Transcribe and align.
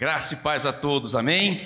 Graça 0.00 0.32
e 0.32 0.38
paz 0.38 0.64
a 0.64 0.72
todos, 0.72 1.14
amém? 1.14 1.60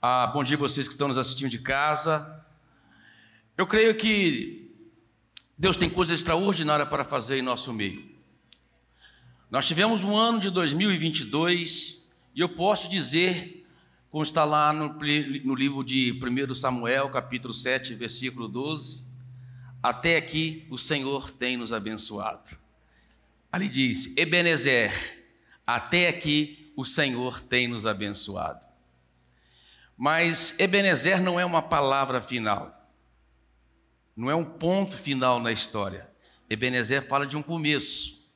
Ah, 0.00 0.28
bom 0.28 0.44
dia 0.44 0.56
a 0.56 0.60
vocês 0.60 0.86
que 0.86 0.94
estão 0.94 1.08
nos 1.08 1.18
assistindo 1.18 1.50
de 1.50 1.58
casa. 1.58 2.46
Eu 3.58 3.66
creio 3.66 3.96
que 3.96 4.70
Deus 5.58 5.76
tem 5.76 5.90
coisa 5.90 6.14
extraordinária 6.14 6.86
para 6.86 7.04
fazer 7.04 7.36
em 7.36 7.42
nosso 7.42 7.72
meio. 7.72 8.08
Nós 9.50 9.66
tivemos 9.66 10.04
um 10.04 10.16
ano 10.16 10.38
de 10.38 10.50
2022 10.50 12.06
e 12.32 12.40
eu 12.40 12.48
posso 12.48 12.88
dizer, 12.88 13.66
como 14.08 14.22
está 14.22 14.44
lá 14.44 14.72
no, 14.72 14.90
no 14.90 15.54
livro 15.56 15.82
de 15.82 16.12
1 16.12 16.54
Samuel, 16.54 17.10
capítulo 17.10 17.52
7, 17.52 17.92
versículo 17.96 18.46
12, 18.46 19.04
até 19.82 20.16
aqui 20.16 20.64
o 20.70 20.78
Senhor 20.78 21.32
tem 21.32 21.56
nos 21.56 21.72
abençoado. 21.72 22.56
Ali 23.50 23.68
diz: 23.68 24.16
Ebenezer, 24.16 24.92
até 25.66 26.06
aqui 26.06 26.59
o 26.76 26.84
Senhor 26.84 27.40
tem 27.40 27.68
nos 27.68 27.86
abençoado. 27.86 28.66
Mas 29.96 30.58
Ebenezer 30.58 31.20
não 31.20 31.38
é 31.38 31.44
uma 31.44 31.62
palavra 31.62 32.22
final, 32.22 32.90
não 34.16 34.30
é 34.30 34.34
um 34.34 34.44
ponto 34.44 34.96
final 34.96 35.40
na 35.40 35.52
história. 35.52 36.10
Ebenezer 36.48 37.06
fala 37.06 37.26
de 37.26 37.36
um 37.36 37.42
começo. 37.42 38.28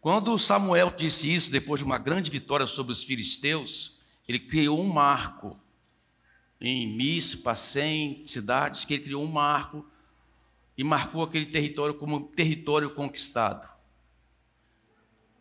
Quando 0.00 0.38
Samuel 0.38 0.90
disse 0.96 1.32
isso, 1.32 1.52
depois 1.52 1.80
de 1.80 1.84
uma 1.84 1.98
grande 1.98 2.30
vitória 2.30 2.66
sobre 2.66 2.92
os 2.92 3.02
filisteus, 3.02 4.00
ele 4.26 4.38
criou 4.38 4.80
um 4.80 4.92
marco 4.92 5.60
em 6.60 6.96
Mispa, 6.96 7.54
100 7.54 8.24
cidades, 8.24 8.84
que 8.84 8.94
ele 8.94 9.04
criou 9.04 9.24
um 9.24 9.30
marco 9.30 9.88
e 10.76 10.82
marcou 10.82 11.22
aquele 11.22 11.46
território 11.46 11.94
como 11.94 12.28
território 12.28 12.90
conquistado. 12.90 13.69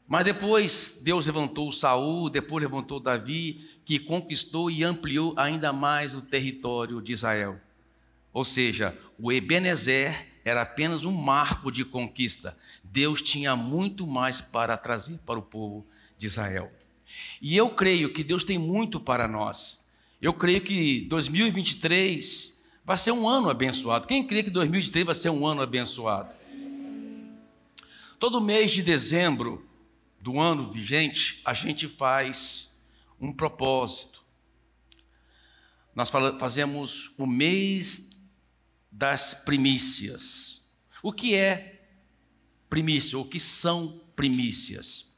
Mas 0.09 0.25
depois 0.25 1.01
Deus 1.03 1.27
levantou 1.27 1.71
Saul, 1.71 2.31
depois 2.31 2.63
levantou 2.63 2.99
Davi, 2.99 3.69
que 3.85 3.99
conquistou 3.99 4.71
e 4.71 4.83
ampliou 4.83 5.35
ainda 5.37 5.71
mais 5.71 6.15
o 6.15 6.21
território 6.21 6.99
de 6.99 7.13
Israel. 7.13 7.61
Ou 8.33 8.43
seja, 8.43 8.97
o 9.19 9.31
Ebenezer 9.31 10.27
era 10.43 10.63
apenas 10.63 11.05
um 11.05 11.11
marco 11.11 11.71
de 11.71 11.85
conquista. 11.85 12.57
Deus 12.83 13.21
tinha 13.21 13.55
muito 13.55 14.07
mais 14.07 14.41
para 14.41 14.75
trazer 14.75 15.19
para 15.19 15.37
o 15.37 15.43
povo 15.43 15.85
de 16.17 16.25
Israel. 16.25 16.71
E 17.39 17.55
eu 17.55 17.69
creio 17.69 18.11
que 18.11 18.23
Deus 18.23 18.43
tem 18.43 18.57
muito 18.57 18.99
para 18.99 19.27
nós. 19.27 19.91
Eu 20.19 20.33
creio 20.33 20.61
que 20.61 21.01
2023 21.01 22.63
vai 22.83 22.97
ser 22.97 23.11
um 23.11 23.29
ano 23.29 23.47
abençoado. 23.47 24.07
Quem 24.07 24.25
crê 24.25 24.41
que 24.41 24.49
2023 24.49 25.05
vai 25.05 25.13
ser 25.13 25.29
um 25.29 25.45
ano 25.45 25.61
abençoado? 25.61 26.33
Todo 28.19 28.41
mês 28.41 28.71
de 28.71 28.81
dezembro, 28.81 29.68
do 30.21 30.39
ano 30.39 30.71
vigente, 30.71 31.41
a 31.45 31.53
gente 31.53 31.87
faz 31.87 32.77
um 33.19 33.31
propósito. 33.31 34.23
Nós 35.95 36.09
fazemos 36.39 37.11
o 37.17 37.25
mês 37.25 38.21
das 38.91 39.33
primícias. 39.33 40.71
O 41.03 41.11
que 41.11 41.35
é 41.35 41.87
primícia? 42.69 43.17
O 43.17 43.25
que 43.25 43.39
são 43.39 44.01
primícias? 44.15 45.09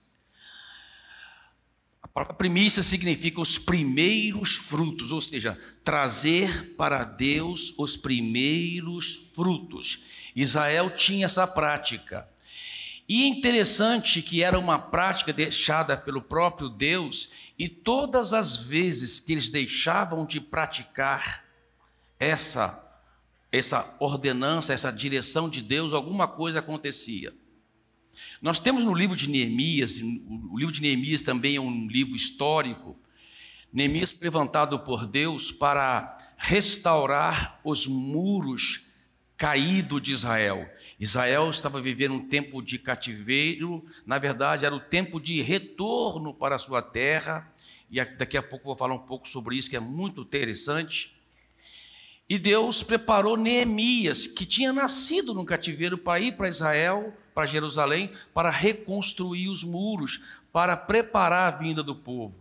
A 2.14 2.34
primícia 2.34 2.84
significa 2.84 3.40
os 3.40 3.58
primeiros 3.58 4.56
frutos, 4.56 5.12
ou 5.12 5.22
seja, 5.22 5.58
trazer 5.84 6.76
para 6.76 7.06
Deus 7.06 7.74
os 7.78 7.96
primeiros 7.96 9.32
frutos. 9.34 10.00
Israel 10.36 10.90
tinha 10.90 11.26
essa 11.26 11.48
prática. 11.48 12.30
E 13.14 13.28
interessante 13.28 14.22
que 14.22 14.42
era 14.42 14.58
uma 14.58 14.80
prática 14.80 15.34
deixada 15.34 15.98
pelo 15.98 16.22
próprio 16.22 16.70
Deus, 16.70 17.28
e 17.60 17.68
todas 17.68 18.32
as 18.32 18.56
vezes 18.56 19.20
que 19.20 19.34
eles 19.34 19.50
deixavam 19.50 20.26
de 20.26 20.40
praticar 20.40 21.44
essa 22.18 22.88
essa 23.52 23.98
ordenança, 24.00 24.72
essa 24.72 24.94
direção 24.94 25.50
de 25.50 25.62
Deus, 25.62 25.92
alguma 25.92 26.26
coisa 26.26 26.60
acontecia. 26.60 27.34
Nós 28.42 28.62
temos 28.62 28.82
no 28.86 28.94
livro 28.94 29.14
de 29.14 29.28
Neemias, 29.30 29.98
o 29.98 30.58
livro 30.58 30.74
de 30.74 30.82
Neemias 30.82 31.22
também 31.22 31.58
é 31.58 31.60
um 31.60 31.90
livro 31.90 32.16
histórico. 32.16 32.98
Neemias 33.74 34.14
foi 34.14 34.24
levantado 34.24 34.80
por 34.80 35.06
Deus 35.06 35.52
para 35.52 36.18
restaurar 36.38 37.60
os 37.62 37.86
muros 37.86 38.86
caídos 39.36 40.02
de 40.02 40.14
Israel. 40.14 40.66
Israel 41.02 41.50
estava 41.50 41.82
vivendo 41.82 42.14
um 42.14 42.28
tempo 42.28 42.62
de 42.62 42.78
cativeiro, 42.78 43.84
na 44.06 44.20
verdade, 44.20 44.68
era 44.68 44.76
o 44.76 44.80
tempo 44.80 45.20
de 45.20 45.42
retorno 45.42 46.32
para 46.32 46.58
a 46.58 46.60
sua 46.60 46.80
terra, 46.80 47.52
e 47.90 48.06
daqui 48.06 48.38
a 48.38 48.44
pouco 48.44 48.66
vou 48.66 48.76
falar 48.76 48.94
um 48.94 49.00
pouco 49.00 49.28
sobre 49.28 49.56
isso, 49.56 49.68
que 49.68 49.76
é 49.76 49.80
muito 49.80 50.22
interessante. 50.22 51.20
E 52.30 52.38
Deus 52.38 52.84
preparou 52.84 53.36
Neemias, 53.36 54.28
que 54.28 54.46
tinha 54.46 54.72
nascido 54.72 55.34
no 55.34 55.44
cativeiro, 55.44 55.98
para 55.98 56.20
ir 56.20 56.34
para 56.34 56.48
Israel, 56.48 57.12
para 57.34 57.48
Jerusalém, 57.48 58.12
para 58.32 58.52
reconstruir 58.52 59.50
os 59.50 59.64
muros, 59.64 60.22
para 60.54 60.78
preparar 60.78 61.52
a 61.52 61.58
vinda 61.58 61.82
do 61.82 61.96
povo. 61.96 62.41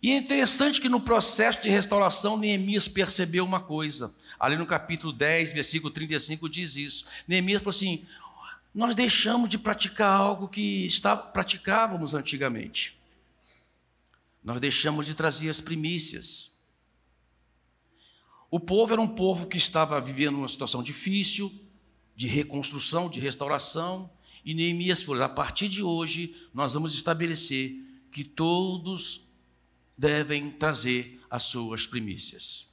E 0.00 0.12
é 0.12 0.16
interessante 0.16 0.80
que 0.80 0.88
no 0.88 1.00
processo 1.00 1.62
de 1.62 1.68
restauração, 1.68 2.36
Neemias 2.36 2.86
percebeu 2.86 3.44
uma 3.44 3.60
coisa. 3.60 4.14
Ali 4.38 4.56
no 4.56 4.66
capítulo 4.66 5.12
10, 5.12 5.52
versículo 5.52 5.92
35, 5.92 6.48
diz 6.48 6.76
isso. 6.76 7.04
Neemias 7.26 7.60
falou 7.60 7.70
assim: 7.70 8.04
Nós 8.72 8.94
deixamos 8.94 9.48
de 9.48 9.58
praticar 9.58 10.12
algo 10.12 10.48
que 10.48 10.86
está, 10.86 11.16
praticávamos 11.16 12.14
antigamente. 12.14 12.96
Nós 14.42 14.60
deixamos 14.60 15.06
de 15.06 15.14
trazer 15.14 15.50
as 15.50 15.60
primícias. 15.60 16.52
O 18.50 18.60
povo 18.60 18.92
era 18.92 19.02
um 19.02 19.08
povo 19.08 19.46
que 19.46 19.58
estava 19.58 20.00
vivendo 20.00 20.36
uma 20.36 20.48
situação 20.48 20.80
difícil, 20.80 21.52
de 22.14 22.28
reconstrução, 22.28 23.10
de 23.10 23.18
restauração. 23.18 24.08
E 24.44 24.54
Neemias 24.54 25.02
falou: 25.02 25.24
a 25.24 25.28
partir 25.28 25.68
de 25.68 25.82
hoje, 25.82 26.36
nós 26.54 26.74
vamos 26.74 26.94
estabelecer 26.94 27.74
que 28.12 28.22
todos 28.22 29.27
devem 29.98 30.50
trazer 30.50 31.20
as 31.28 31.42
suas 31.42 31.86
primícias. 31.86 32.68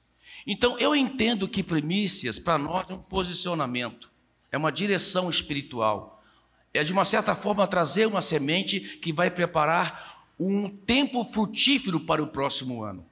Então, 0.46 0.78
eu 0.78 0.96
entendo 0.96 1.47
que 1.47 1.63
primícias, 1.63 2.38
para 2.38 2.59
nós, 2.59 2.88
é 2.88 2.94
um 2.94 3.02
posicionamento, 3.02 4.12
é 4.52 4.58
uma 4.58 4.72
direção 4.72 5.28
espiritual. 5.28 6.24
É, 6.72 6.84
de 6.84 6.94
uma 6.94 7.03
certa 7.03 7.35
forma, 7.35 7.66
trazer 7.66 8.06
uma 8.06 8.22
semente 8.22 8.80
que 8.80 9.12
vai 9.12 9.31
preparar 9.31 10.28
um 10.40 10.69
tempo 10.69 11.25
frutífero 11.25 12.00
para 12.00 12.22
o 12.22 12.28
próximo 12.28 12.84
ano. 12.84 13.03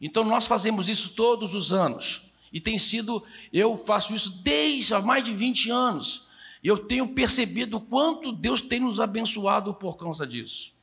Então, 0.00 0.22
nós 0.22 0.46
fazemos 0.46 0.88
isso 0.88 1.14
todos 1.14 1.54
os 1.54 1.72
anos. 1.72 2.30
E 2.52 2.60
tem 2.60 2.78
sido, 2.78 3.24
eu 3.52 3.76
faço 3.76 4.14
isso 4.14 4.42
desde 4.42 4.94
há 4.94 5.00
mais 5.00 5.24
de 5.24 5.34
20 5.34 5.70
anos. 5.70 6.28
E 6.62 6.68
eu 6.68 6.78
tenho 6.78 7.08
percebido 7.08 7.78
o 7.78 7.80
quanto 7.80 8.30
Deus 8.30 8.60
tem 8.60 8.78
nos 8.78 9.00
abençoado 9.00 9.74
por 9.74 9.96
causa 9.96 10.24
disso. 10.24 10.77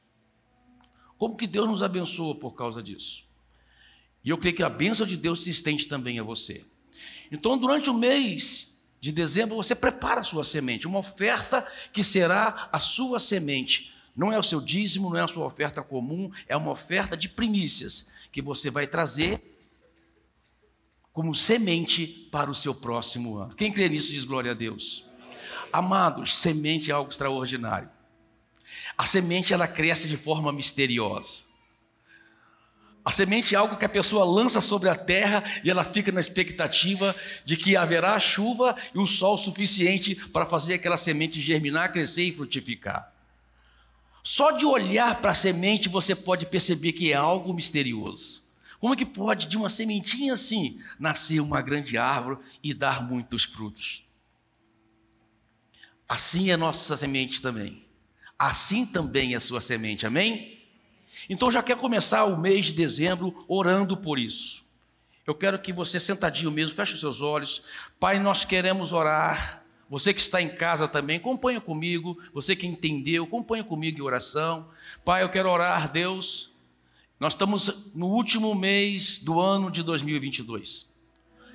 Como 1.18 1.36
que 1.36 1.48
Deus 1.48 1.68
nos 1.68 1.84
abençoa 1.84 2.36
por 2.36 2.52
causa 2.52 2.82
disso? 2.82 3.26
E 4.24 4.30
eu 4.30 4.38
creio 4.38 4.56
que 4.56 4.64
a 4.64 4.70
bênção 4.70 5.06
de 5.06 5.16
Deus 5.16 5.44
se 5.44 5.50
estende 5.50 5.88
também 5.88 6.20
a 6.20 6.24
você. 6.24 6.66
Então, 7.32 7.58
durante 7.58 7.90
o 7.90 7.94
mês 7.94 8.90
de 9.00 9.12
dezembro, 9.12 9.56
você 9.56 9.76
prepara 9.76 10.22
a 10.22 10.24
sua 10.24 10.44
semente, 10.44 10.88
uma 10.88 11.00
oferta 11.00 11.66
que 11.94 12.04
será 12.04 12.70
a 12.72 12.80
sua 12.80 13.20
semente. 13.20 13.94
Não 14.16 14.32
é 14.32 14.40
o 14.40 14.44
seu 14.44 14.60
dízimo, 14.62 15.10
não 15.10 15.18
é 15.18 15.24
a 15.24 15.28
sua 15.28 15.46
oferta 15.46 15.84
comum, 15.84 16.32
é 16.48 16.56
uma 16.56 16.72
oferta 16.72 17.16
de 17.16 17.30
primícias 17.30 18.08
que 18.32 18.42
você 18.42 18.70
vai 18.72 18.88
trazer 18.88 19.40
como 21.14 21.34
semente 21.36 22.28
para 22.32 22.50
o 22.50 22.56
seu 22.56 22.74
próximo 22.74 23.38
ano. 23.38 23.56
Quem 23.56 23.72
crê 23.72 23.88
nisso 23.88 24.12
diz 24.12 24.24
glória 24.24 24.52
a 24.52 24.54
Deus. 24.54 25.06
Amados, 25.72 26.36
semente 26.36 26.92
é 26.92 26.94
algo 26.94 27.10
extraordinário. 27.10 27.90
A 28.98 29.06
semente 29.06 29.54
ela 29.54 29.68
cresce 29.68 30.08
de 30.08 30.18
forma 30.18 30.52
misteriosa. 30.52 31.46
A 33.06 33.12
semente 33.12 33.54
é 33.54 33.58
algo 33.58 33.78
que 33.78 33.86
a 33.86 33.90
pessoa 33.90 34.26
lança 34.26 34.60
sobre 34.60 34.90
a 34.90 34.96
terra 34.96 35.44
e 35.64 35.70
ela 35.70 35.84
fica 35.84 36.12
na 36.12 36.20
expectativa 36.20 37.16
de 37.46 37.56
que 37.56 37.76
haverá 37.78 38.18
chuva 38.20 38.76
e 38.96 38.98
o 38.98 39.06
sol 39.06 39.38
suficiente 39.38 40.16
para 40.16 40.48
fazer 40.48 40.74
aquela 40.74 40.98
semente 40.98 41.40
germinar, 41.40 41.92
crescer 41.92 42.24
e 42.24 42.36
frutificar. 42.36 43.14
Só 44.24 44.50
de 44.50 44.66
olhar 44.66 45.22
para 45.22 45.32
a 45.32 45.36
semente 45.36 45.88
você 45.88 46.16
pode 46.16 46.48
perceber 46.48 46.94
que 46.94 47.12
é 47.12 47.16
algo 47.16 47.54
misterioso. 47.54 48.44
Como 48.80 48.96
é 48.96 48.98
que 48.98 49.06
pode 49.06 49.46
de 49.46 49.56
uma 49.56 49.70
sementinha 49.70 50.34
assim 50.34 50.80
nascer 51.00 51.40
uma 51.40 51.62
grande 51.62 52.00
árvore 52.00 52.40
e 52.64 52.74
dar 52.74 53.08
muitos 53.08 53.44
frutos? 53.44 54.04
Assim 56.10 56.50
é 56.50 56.58
nossa 56.58 56.98
semente 56.98 57.40
também 57.40 57.85
assim 58.38 58.86
também 58.86 59.34
é 59.34 59.38
a 59.38 59.42
sua 59.42 59.62
semente, 59.62 60.06
amém? 60.06 60.60
Então 61.30 61.50
já 61.50 61.64
quer 61.64 61.78
começar 61.78 62.26
o 62.26 62.38
mês 62.38 62.68
de 62.68 62.74
dezembro 62.74 63.46
orando 63.48 63.98
por 63.98 64.20
isso. 64.20 64.66
Eu 65.26 65.34
quero 65.34 65.58
que 65.58 65.74
você 65.74 66.00
sentadinho 66.00 66.52
mesmo, 66.52 66.76
feche 66.76 66.94
os 66.94 67.00
seus 67.00 67.22
olhos. 67.22 67.64
Pai, 68.00 68.20
nós 68.20 68.46
queremos 68.46 68.92
orar 68.92 69.64
Você 69.88 70.12
que 70.14 70.20
está 70.20 70.42
em 70.42 70.50
casa 70.50 70.88
também, 70.88 71.18
acompanha 71.18 71.62
comigo. 71.62 72.20
Você 72.34 72.56
que 72.56 72.66
entendeu, 72.66 73.24
acompanha 73.24 73.64
comigo 73.64 74.00
em 74.00 74.02
oração. 74.02 74.68
Pai, 75.04 75.22
eu 75.22 75.30
quero 75.30 75.50
orar, 75.50 75.92
Deus. 75.92 76.56
Nós 77.20 77.34
estamos 77.34 77.94
no 77.94 78.08
último 78.08 78.56
mês 78.56 79.20
do 79.20 79.40
ano 79.40 79.70
de 79.70 79.84
2022. 79.84 80.92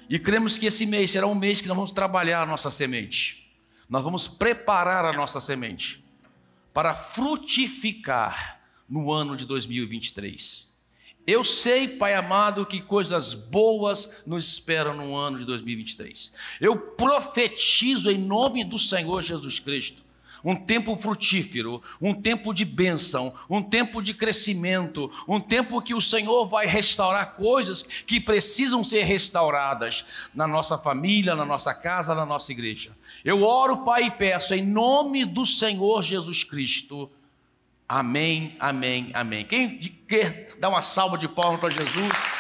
E 0.09 0.19
cremos 0.19 0.59
que 0.59 0.67
esse 0.67 0.87
mês 0.87 1.11
será 1.11 1.27
um 1.27 1.35
mês 1.35 1.61
que 1.61 1.69
nós 1.69 1.77
vamos 1.77 1.91
trabalhar 1.91 2.43
a 2.43 2.47
nossa 2.47 2.71
semente. 2.71 3.53
Nós 3.89 4.03
vamos 4.03 4.29
preparar 4.29 5.05
a 5.05 5.13
nossa 5.13 5.41
semente 5.41 6.00
para 6.73 6.95
frutificar 6.95 8.61
no 8.89 9.13
ano 9.13 9.37
de 9.37 9.45
2023. 9.47 10.71
Eu 11.27 11.45
sei, 11.45 11.87
Pai 11.87 12.15
amado, 12.15 12.67
que 12.67 12.81
coisas 12.81 13.35
boas 13.35 14.23
nos 14.27 14.49
esperam 14.49 14.95
no 14.95 15.17
ano 15.17 15.39
de 15.39 15.45
2023. 15.45 16.33
Eu 16.61 16.77
profetizo 16.77 18.11
em 18.11 18.19
nome 18.19 18.65
do 18.65 18.79
Senhor 18.79 19.23
Jesus 19.23 19.61
Cristo 19.61 20.03
um 20.45 20.57
tempo 20.57 20.97
frutífero, 20.97 21.83
um 22.01 22.15
tempo 22.15 22.53
de 22.53 22.65
bênção, 22.65 23.35
um 23.49 23.63
tempo 23.63 24.03
de 24.03 24.15
crescimento, 24.15 25.11
um 25.27 25.41
tempo 25.41 25.83
que 25.83 25.95
o 25.95 26.01
Senhor 26.01 26.49
vai 26.49 26.67
restaurar 26.67 27.35
coisas 27.37 27.83
que 27.83 28.21
precisam 28.21 28.83
ser 28.83 29.03
restauradas 29.03 30.05
na 30.35 30.47
nossa 30.47 30.79
família, 30.79 31.35
na 31.35 31.45
nossa 31.45 31.75
casa, 31.75 32.15
na 32.15 32.27
nossa 32.27 32.53
igreja. 32.53 32.93
Eu 33.25 33.43
oro, 33.43 33.79
Pai, 33.85 34.05
e 34.05 34.11
peço 34.11 34.55
em 34.55 34.65
nome 34.65 35.25
do 35.25 35.45
Senhor 35.45 36.03
Jesus 36.03 36.45
Cristo 36.45 37.11
Amém, 37.91 38.55
amém, 38.61 39.11
amém. 39.13 39.45
Quem 39.45 39.77
quer 40.07 40.55
dar 40.61 40.69
uma 40.69 40.81
salva 40.81 41.19
de 41.19 41.27
palmas 41.27 41.59
para 41.59 41.71
Jesus? 41.71 42.40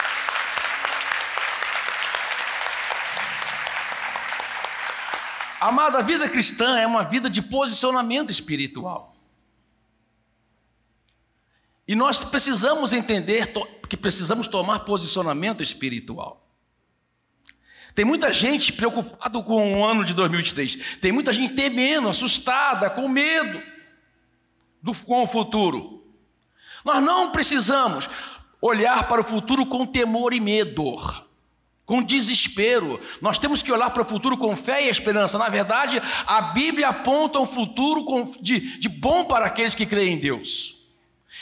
Amada, 5.61 5.99
a 5.99 6.03
vida 6.03 6.27
cristã 6.27 6.79
é 6.79 6.87
uma 6.87 7.05
vida 7.05 7.29
de 7.29 7.43
posicionamento 7.43 8.31
espiritual. 8.31 9.15
E 11.87 11.95
nós 11.95 12.25
precisamos 12.25 12.95
entender 12.95 13.53
que 13.89 13.97
precisamos 13.97 14.49
tomar 14.49 14.81
posicionamento 14.81 15.63
espiritual. 15.63 16.49
Tem 17.95 18.05
muita 18.05 18.33
gente 18.33 18.73
preocupada 18.73 19.43
com 19.43 19.81
o 19.81 19.85
ano 19.85 20.05
de 20.05 20.15
2023. 20.15 20.99
Tem 20.99 21.13
muita 21.13 21.33
gente 21.33 21.55
temendo, 21.55 22.09
assustada, 22.09 22.89
com 22.89 23.09
medo 23.09 23.61
do, 24.83 24.95
com 25.05 25.25
o 25.25 25.27
futuro. 25.27 26.03
Nós 26.85 27.03
não 27.03 27.33
precisamos 27.33 28.09
olhar 28.63 29.09
para 29.09 29.21
o 29.21 29.25
futuro 29.25 29.67
com 29.67 29.85
temor 29.85 30.33
e 30.33 30.41
medo, 30.41 31.30
com 31.91 32.01
desespero. 32.01 33.01
Nós 33.21 33.37
temos 33.37 33.63
que 33.63 33.73
olhar 33.73 33.91
para 33.91 34.03
o 34.03 34.07
futuro 34.07 34.39
com 34.39 34.55
fé 34.55 34.87
e 34.87 34.89
esperança. 34.89 35.37
Na 35.37 35.49
verdade, 35.49 36.01
a 36.25 36.41
Bíblia 36.41 36.91
aponta 36.91 37.41
um 37.41 37.47
futuro 37.47 38.05
de, 38.41 38.79
de 38.79 38.89
bom 38.89 39.25
para 39.25 39.47
aqueles 39.47 39.75
que 39.75 39.85
creem 39.85 40.15
em 40.15 40.21
Deus. 40.21 40.80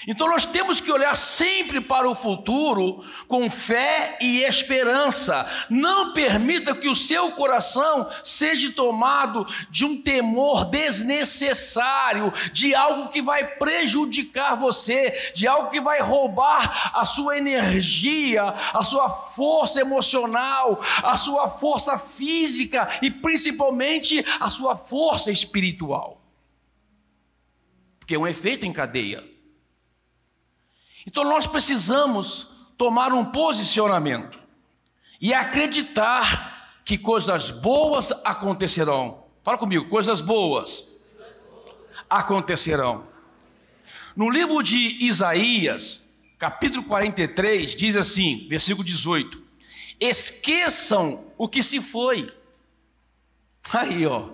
Então 0.07 0.29
nós 0.29 0.47
temos 0.47 0.81
que 0.81 0.93
olhar 0.93 1.17
sempre 1.17 1.81
para 1.81 2.09
o 2.09 2.15
futuro 2.15 3.05
com 3.27 3.51
fé 3.51 4.17
e 4.21 4.43
esperança. 4.43 5.49
Não 5.69 6.13
permita 6.13 6.75
que 6.75 6.89
o 6.89 6.95
seu 6.95 7.33
coração 7.33 8.09
seja 8.23 8.71
tomado 8.71 9.47
de 9.71 9.85
um 9.85 10.01
temor 10.01 10.65
desnecessário, 10.67 12.33
de 12.53 12.75
algo 12.75 13.09
que 13.09 13.21
vai 13.21 13.45
prejudicar 13.57 14.57
você, 14.57 15.33
de 15.35 15.49
algo 15.49 15.71
que 15.71 15.81
vai 15.81 16.01
roubar 16.01 16.93
a 16.95 17.05
sua 17.05 17.37
energia, 17.37 18.45
a 18.73 18.85
sua 18.85 19.11
força 19.11 19.81
emocional, 19.81 20.81
a 21.03 21.17
sua 21.17 21.49
força 21.49 21.99
física 21.99 22.89
e 23.03 23.11
principalmente 23.11 24.25
a 24.39 24.49
sua 24.49 24.77
força 24.77 25.33
espiritual. 25.33 26.23
Porque 27.99 28.15
é 28.15 28.19
um 28.19 28.27
efeito 28.27 28.65
em 28.65 28.73
cadeia. 28.73 29.38
Então 31.07 31.25
nós 31.25 31.47
precisamos 31.47 32.59
tomar 32.77 33.13
um 33.13 33.25
posicionamento 33.25 34.39
e 35.21 35.35
acreditar 35.35 36.81
que 36.85 36.97
coisas 36.97 37.51
boas 37.51 38.13
acontecerão. 38.25 39.25
Fala 39.43 39.59
comigo, 39.59 39.89
coisas 39.89 40.21
boas 40.21 40.99
acontecerão. 42.09 43.07
No 44.17 44.31
livro 44.31 44.63
de 44.63 45.05
Isaías, 45.05 46.09
capítulo 46.39 46.85
43, 46.85 47.77
diz 47.77 47.97
assim, 47.97 48.47
versículo 48.49 48.85
18: 48.85 49.43
Esqueçam 50.01 51.33
o 51.37 51.49
que 51.49 51.63
se 51.63 51.81
foi. 51.81 52.33
Aí, 53.73 54.07
ó. 54.07 54.31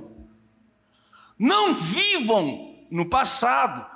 Não 1.39 1.75
vivam 1.75 2.77
no 2.91 3.09
passado 3.11 3.94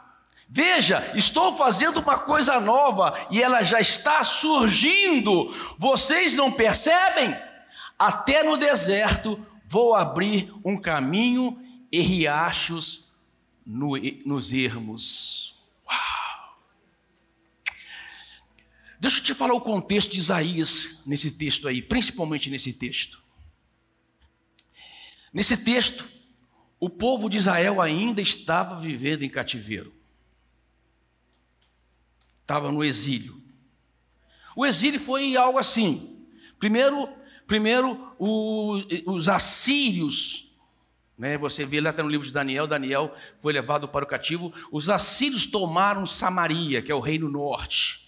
Veja, 0.50 1.12
estou 1.14 1.54
fazendo 1.58 2.00
uma 2.00 2.18
coisa 2.18 2.58
nova 2.58 3.14
e 3.30 3.42
ela 3.42 3.62
já 3.62 3.80
está 3.80 4.24
surgindo. 4.24 5.54
Vocês 5.76 6.34
não 6.34 6.50
percebem? 6.50 7.36
Até 7.98 8.42
no 8.42 8.56
deserto 8.56 9.44
vou 9.66 9.94
abrir 9.94 10.50
um 10.64 10.78
caminho 10.78 11.60
e 11.92 12.00
riachos 12.00 13.12
no, 13.66 13.92
nos 14.24 14.50
ermos. 14.50 15.54
Uau! 15.86 16.58
Deixa 18.98 19.18
eu 19.18 19.24
te 19.24 19.34
falar 19.34 19.52
o 19.52 19.60
contexto 19.60 20.12
de 20.12 20.20
Isaías 20.20 21.02
nesse 21.04 21.32
texto 21.32 21.68
aí, 21.68 21.82
principalmente 21.82 22.48
nesse 22.48 22.72
texto. 22.72 23.22
Nesse 25.30 25.58
texto, 25.58 26.08
o 26.80 26.88
povo 26.88 27.28
de 27.28 27.36
Israel 27.36 27.82
ainda 27.82 28.22
estava 28.22 28.76
vivendo 28.76 29.24
em 29.24 29.28
cativeiro 29.28 29.97
estava 32.48 32.72
no 32.72 32.82
exílio. 32.82 33.38
O 34.56 34.64
exílio 34.64 34.98
foi 34.98 35.36
algo 35.36 35.58
assim. 35.58 36.26
Primeiro, 36.58 37.06
primeiro 37.46 38.14
o, 38.18 38.82
os 39.04 39.28
assírios, 39.28 40.56
né, 41.16 41.36
você 41.36 41.66
vê 41.66 41.78
lá 41.78 41.90
até 41.90 42.02
no 42.02 42.08
livro 42.08 42.26
de 42.26 42.32
Daniel, 42.32 42.66
Daniel 42.66 43.14
foi 43.42 43.52
levado 43.52 43.86
para 43.86 44.02
o 44.02 44.08
cativo. 44.08 44.50
Os 44.72 44.88
assírios 44.88 45.44
tomaram 45.44 46.06
Samaria, 46.06 46.80
que 46.80 46.90
é 46.90 46.94
o 46.94 47.00
reino 47.00 47.28
norte. 47.28 48.07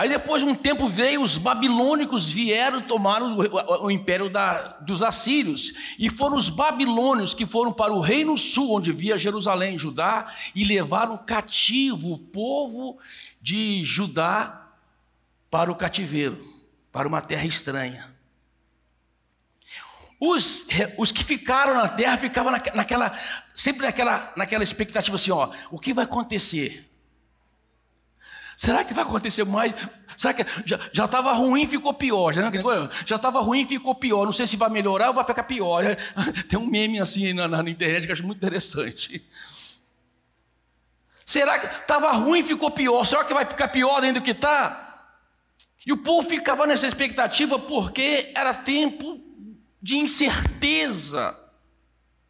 Aí 0.00 0.08
depois 0.08 0.42
de 0.42 0.48
um 0.48 0.54
tempo 0.54 0.88
veio, 0.88 1.22
os 1.22 1.36
babilônicos 1.36 2.26
vieram 2.32 2.80
tomaram 2.80 3.36
o, 3.36 3.42
o, 3.42 3.84
o 3.84 3.90
império 3.90 4.30
da, 4.30 4.78
dos 4.80 5.02
assírios. 5.02 5.74
E 5.98 6.08
foram 6.08 6.38
os 6.38 6.48
babilônios 6.48 7.34
que 7.34 7.44
foram 7.44 7.70
para 7.70 7.92
o 7.92 8.00
reino 8.00 8.38
sul, 8.38 8.76
onde 8.76 8.92
via 8.92 9.18
Jerusalém, 9.18 9.76
Judá, 9.76 10.32
e 10.54 10.64
levaram 10.64 11.18
cativo 11.18 12.14
o 12.14 12.18
povo 12.18 12.98
de 13.42 13.84
Judá 13.84 14.70
para 15.50 15.70
o 15.70 15.76
cativeiro, 15.76 16.40
para 16.90 17.06
uma 17.06 17.20
terra 17.20 17.44
estranha. 17.44 18.10
Os, 20.18 20.66
os 20.96 21.12
que 21.12 21.22
ficaram 21.22 21.74
na 21.74 21.88
terra 21.88 22.16
ficavam 22.16 22.50
naquela, 22.52 23.12
sempre 23.54 23.84
naquela, 23.84 24.32
naquela 24.34 24.64
expectativa 24.64 25.16
assim: 25.16 25.30
ó, 25.30 25.50
o 25.70 25.78
que 25.78 25.92
vai 25.92 26.06
acontecer? 26.06 26.89
Será 28.60 28.84
que 28.84 28.92
vai 28.92 29.04
acontecer 29.04 29.42
mais? 29.46 29.72
Será 30.18 30.34
que 30.34 30.44
já 30.92 31.06
estava 31.06 31.32
ruim 31.32 31.66
ficou 31.66 31.94
pior? 31.94 32.30
Já 33.06 33.16
estava 33.16 33.40
ruim 33.40 33.66
ficou 33.66 33.94
pior. 33.94 34.26
Não 34.26 34.34
sei 34.34 34.46
se 34.46 34.58
vai 34.58 34.68
melhorar 34.68 35.08
ou 35.08 35.14
vai 35.14 35.24
ficar 35.24 35.44
pior. 35.44 35.82
Tem 36.46 36.58
um 36.58 36.66
meme 36.66 37.00
assim 37.00 37.32
na, 37.32 37.48
na 37.48 37.60
internet 37.70 38.04
que 38.04 38.10
eu 38.10 38.12
acho 38.12 38.22
muito 38.22 38.36
interessante. 38.36 39.26
Será 41.24 41.58
que 41.58 41.74
estava 41.74 42.12
ruim 42.12 42.42
ficou 42.42 42.70
pior? 42.70 43.02
Será 43.06 43.24
que 43.24 43.32
vai 43.32 43.46
ficar 43.46 43.68
pior 43.68 44.02
ainda 44.02 44.20
do 44.20 44.22
que 44.22 44.32
está? 44.32 45.08
E 45.86 45.90
o 45.90 45.96
povo 45.96 46.28
ficava 46.28 46.66
nessa 46.66 46.86
expectativa 46.86 47.58
porque 47.58 48.30
era 48.34 48.52
tempo 48.52 49.22
de 49.80 49.96
incerteza 49.96 51.34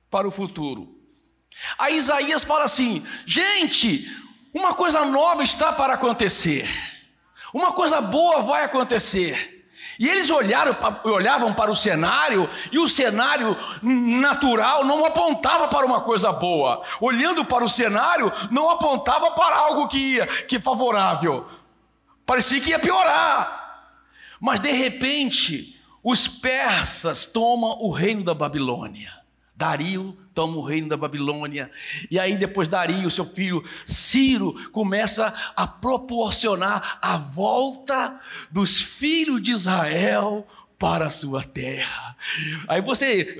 para 0.08 0.28
o 0.28 0.30
futuro. 0.30 0.96
Aí 1.76 1.96
Isaías 1.96 2.44
fala 2.44 2.66
assim: 2.66 3.04
gente, 3.26 4.19
uma 4.52 4.74
coisa 4.74 5.04
nova 5.04 5.42
está 5.42 5.72
para 5.72 5.94
acontecer. 5.94 6.68
Uma 7.52 7.72
coisa 7.72 8.00
boa 8.00 8.42
vai 8.42 8.64
acontecer. 8.64 9.58
E 9.98 10.08
eles 10.08 10.30
olharam, 10.30 10.74
olhavam 11.04 11.52
para 11.52 11.70
o 11.70 11.76
cenário, 11.76 12.48
e 12.72 12.78
o 12.78 12.88
cenário 12.88 13.54
natural 13.82 14.82
não 14.84 15.04
apontava 15.04 15.68
para 15.68 15.84
uma 15.84 16.00
coisa 16.00 16.32
boa. 16.32 16.82
Olhando 17.00 17.44
para 17.44 17.64
o 17.64 17.68
cenário, 17.68 18.32
não 18.50 18.70
apontava 18.70 19.30
para 19.32 19.56
algo 19.56 19.88
que 19.88 19.98
ia, 19.98 20.26
que 20.26 20.58
favorável. 20.58 21.46
Parecia 22.24 22.60
que 22.60 22.70
ia 22.70 22.78
piorar. 22.78 23.60
Mas 24.40 24.58
de 24.58 24.72
repente, 24.72 25.78
os 26.02 26.26
persas 26.26 27.26
tomam 27.26 27.76
o 27.80 27.90
reino 27.90 28.24
da 28.24 28.32
Babilônia. 28.32 29.12
Dario 29.54 30.16
toma 30.40 30.56
o 30.56 30.62
reino 30.62 30.88
da 30.88 30.96
Babilônia. 30.96 31.70
E 32.10 32.18
aí, 32.18 32.34
depois, 32.34 32.66
Dario, 32.66 33.10
seu 33.10 33.26
filho 33.26 33.62
Ciro, 33.84 34.54
começa 34.70 35.34
a 35.54 35.66
proporcionar 35.66 36.98
a 37.02 37.18
volta 37.18 38.18
dos 38.50 38.80
filhos 38.80 39.42
de 39.42 39.50
Israel 39.50 40.48
para 40.80 41.04
a 41.04 41.10
sua 41.10 41.42
terra. 41.42 42.16
Aí 42.66 42.80
você, 42.80 43.36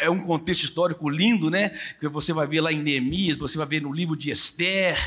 é 0.00 0.10
um 0.10 0.26
contexto 0.26 0.64
histórico 0.64 1.08
lindo, 1.08 1.48
né? 1.48 1.68
Que 2.00 2.08
você 2.08 2.32
vai 2.32 2.48
ver 2.48 2.60
lá 2.60 2.72
em 2.72 2.82
Neemias, 2.82 3.36
você 3.36 3.56
vai 3.56 3.66
ver 3.66 3.80
no 3.80 3.92
livro 3.92 4.16
de 4.16 4.32
Esther, 4.32 4.98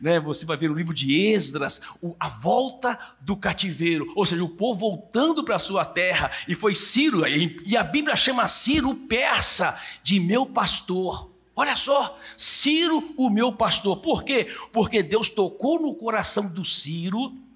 né? 0.00 0.18
Você 0.18 0.46
vai 0.46 0.56
ver 0.56 0.70
no 0.70 0.74
livro 0.74 0.94
de 0.94 1.14
Esdras, 1.14 1.82
a 2.18 2.28
volta 2.30 2.98
do 3.20 3.36
cativeiro, 3.36 4.10
ou 4.16 4.24
seja, 4.24 4.42
o 4.42 4.48
povo 4.48 4.80
voltando 4.80 5.44
para 5.44 5.56
a 5.56 5.58
sua 5.58 5.84
terra. 5.84 6.30
E 6.48 6.54
foi 6.54 6.74
Ciro, 6.74 7.22
e 7.28 7.76
a 7.76 7.84
Bíblia 7.84 8.16
chama 8.16 8.48
Ciro 8.48 8.94
persa 8.94 9.78
de 10.02 10.18
meu 10.18 10.46
pastor. 10.46 11.30
Olha 11.54 11.76
só, 11.76 12.18
Ciro, 12.34 13.12
o 13.18 13.28
meu 13.28 13.52
pastor. 13.52 13.98
Por 13.98 14.24
quê? 14.24 14.48
Porque 14.72 15.02
Deus 15.02 15.28
tocou 15.28 15.78
no 15.78 15.94
coração 15.94 16.48
do 16.54 16.64
Ciro 16.64 17.49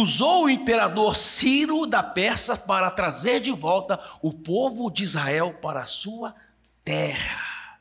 usou 0.00 0.44
o 0.44 0.50
imperador 0.50 1.14
Ciro 1.14 1.86
da 1.86 2.02
Pérsia 2.02 2.56
para 2.56 2.90
trazer 2.90 3.40
de 3.40 3.50
volta 3.50 4.00
o 4.22 4.32
povo 4.32 4.90
de 4.90 5.02
Israel 5.02 5.58
para 5.60 5.82
a 5.82 5.86
sua 5.86 6.34
terra. 6.82 7.78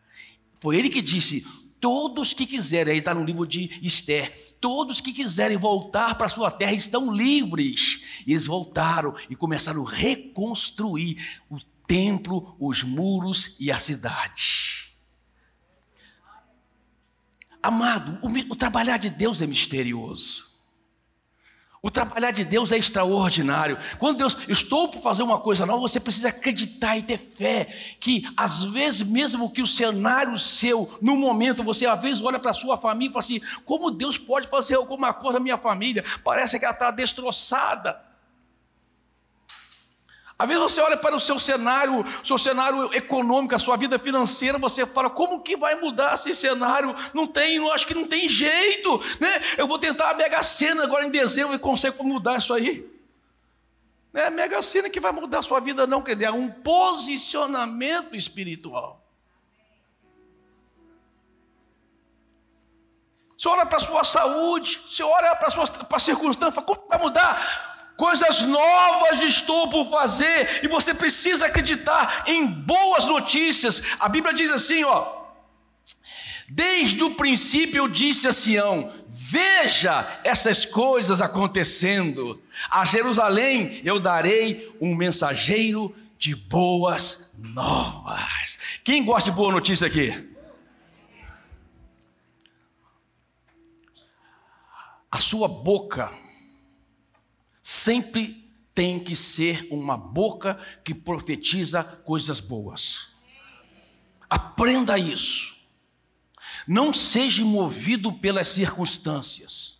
Foi 0.59 0.77
ele 0.77 0.89
que 0.89 1.01
disse: 1.01 1.47
todos 1.79 2.33
que 2.33 2.45
quiserem, 2.45 2.93
aí 2.93 2.99
está 2.99 3.13
no 3.13 3.23
livro 3.23 3.47
de 3.47 3.79
Esther, 3.81 4.55
todos 4.59 4.99
que 4.99 5.13
quiserem 5.13 5.55
voltar 5.55 6.15
para 6.15 6.27
a 6.27 6.29
sua 6.29 6.51
terra 6.51 6.73
estão 6.73 7.15
livres. 7.15 8.23
E 8.27 8.33
eles 8.33 8.45
voltaram 8.45 9.15
e 9.29 9.35
começaram 9.35 9.87
a 9.87 9.89
reconstruir 9.89 11.41
o 11.49 11.59
templo, 11.87 12.57
os 12.59 12.83
muros 12.83 13.55
e 13.57 13.71
a 13.71 13.79
cidade. 13.79 14.91
Amado, 17.63 18.19
o, 18.21 18.53
o 18.53 18.55
trabalhar 18.55 18.97
de 18.97 19.09
Deus 19.09 19.41
é 19.41 19.47
misterioso. 19.47 20.50
O 21.83 21.89
trabalhar 21.89 22.29
de 22.29 22.45
Deus 22.45 22.71
é 22.71 22.77
extraordinário. 22.77 23.75
Quando 23.97 24.19
Deus, 24.19 24.37
estou 24.47 24.87
por 24.87 25.01
fazer 25.01 25.23
uma 25.23 25.39
coisa 25.39 25.65
nova, 25.65 25.79
você 25.79 25.99
precisa 25.99 26.29
acreditar 26.29 26.95
e 26.95 27.01
ter 27.01 27.17
fé 27.17 27.65
que 27.99 28.23
às 28.37 28.63
vezes 28.65 29.01
mesmo 29.01 29.51
que 29.51 29.63
o 29.63 29.67
cenário 29.67 30.37
seu, 30.37 30.95
no 31.01 31.15
momento, 31.15 31.63
você 31.63 31.87
às 31.87 31.99
vezes 31.99 32.21
olha 32.21 32.37
para 32.37 32.51
a 32.51 32.53
sua 32.53 32.77
família 32.77 33.09
e 33.09 33.13
fala 33.13 33.25
assim: 33.25 33.41
como 33.65 33.89
Deus 33.89 34.15
pode 34.15 34.47
fazer 34.47 34.75
alguma 34.75 35.11
coisa 35.11 35.39
na 35.39 35.43
minha 35.43 35.57
família? 35.57 36.05
Parece 36.23 36.59
que 36.59 36.65
ela 36.65 36.73
está 36.75 36.91
destroçada. 36.91 38.10
Às 40.41 40.47
vezes 40.47 40.63
você 40.63 40.81
olha 40.81 40.97
para 40.97 41.15
o 41.15 41.19
seu 41.19 41.37
cenário, 41.37 42.03
seu 42.23 42.35
cenário 42.35 42.91
econômico, 42.95 43.53
a 43.53 43.59
sua 43.59 43.77
vida 43.77 43.99
financeira, 43.99 44.57
você 44.57 44.87
fala, 44.87 45.07
como 45.07 45.41
que 45.41 45.55
vai 45.55 45.75
mudar 45.75 46.15
esse 46.15 46.33
cenário? 46.33 46.95
Não 47.13 47.27
tem, 47.27 47.57
eu 47.57 47.71
acho 47.71 47.85
que 47.85 47.93
não 47.93 48.07
tem 48.07 48.27
jeito, 48.27 48.97
né? 49.19 49.29
Eu 49.55 49.67
vou 49.67 49.77
tentar 49.77 50.09
a 50.09 50.13
Mega 50.15 50.41
Sena 50.41 50.85
agora 50.85 51.05
em 51.05 51.11
dezembro 51.11 51.53
e 51.53 51.59
consigo 51.59 52.03
mudar 52.03 52.39
isso 52.39 52.55
aí. 52.55 52.89
Não 54.11 54.19
é 54.19 54.27
a 54.27 54.31
Mega 54.31 54.59
Sena 54.63 54.89
que 54.89 54.99
vai 54.99 55.11
mudar 55.11 55.39
a 55.39 55.43
sua 55.43 55.59
vida, 55.59 55.85
não, 55.85 56.01
quer 56.01 56.15
dizer, 56.15 56.29
é 56.29 56.31
um 56.31 56.49
posicionamento 56.49 58.15
espiritual. 58.15 58.99
Você 63.37 63.47
olha 63.47 63.65
para 63.67 63.77
a 63.77 63.81
sua 63.81 64.03
saúde, 64.03 64.81
você 64.87 65.03
olha 65.03 65.35
para 65.35 65.47
a 65.47 65.51
sua 65.51 65.67
para 65.67 65.97
a 65.97 65.99
circunstância, 65.99 66.61
como 66.63 66.87
vai 66.87 66.97
mudar? 66.97 67.70
Coisas 68.01 68.41
novas 68.47 69.21
estou 69.21 69.69
por 69.69 69.87
fazer, 69.87 70.61
e 70.63 70.67
você 70.67 70.91
precisa 70.91 71.45
acreditar 71.45 72.23
em 72.25 72.47
boas 72.47 73.05
notícias. 73.05 73.79
A 73.99 74.09
Bíblia 74.09 74.33
diz 74.33 74.49
assim, 74.49 74.83
ó: 74.83 75.21
Desde 76.49 77.03
o 77.03 77.13
princípio 77.13 77.77
eu 77.77 77.87
disse 77.87 78.27
a 78.27 78.33
Sião: 78.33 78.91
Veja 79.07 80.19
essas 80.23 80.65
coisas 80.65 81.21
acontecendo. 81.21 82.41
A 82.71 82.83
Jerusalém 82.85 83.79
eu 83.83 83.99
darei 83.99 84.75
um 84.81 84.95
mensageiro 84.95 85.95
de 86.17 86.33
boas 86.33 87.35
novas. 87.37 88.57
Quem 88.83 89.05
gosta 89.05 89.29
de 89.29 89.35
boa 89.37 89.51
notícia 89.51 89.85
aqui? 89.85 90.27
A 95.11 95.19
sua 95.19 95.47
boca 95.47 96.11
sempre 97.71 98.51
tem 98.75 98.99
que 98.99 99.15
ser 99.15 99.65
uma 99.71 99.95
boca 99.95 100.59
que 100.83 100.93
profetiza 100.93 101.81
coisas 101.81 102.41
boas. 102.41 103.11
Aprenda 104.29 104.97
isso. 104.97 105.55
Não 106.67 106.93
seja 106.93 107.45
movido 107.45 108.11
pelas 108.11 108.49
circunstâncias. 108.49 109.79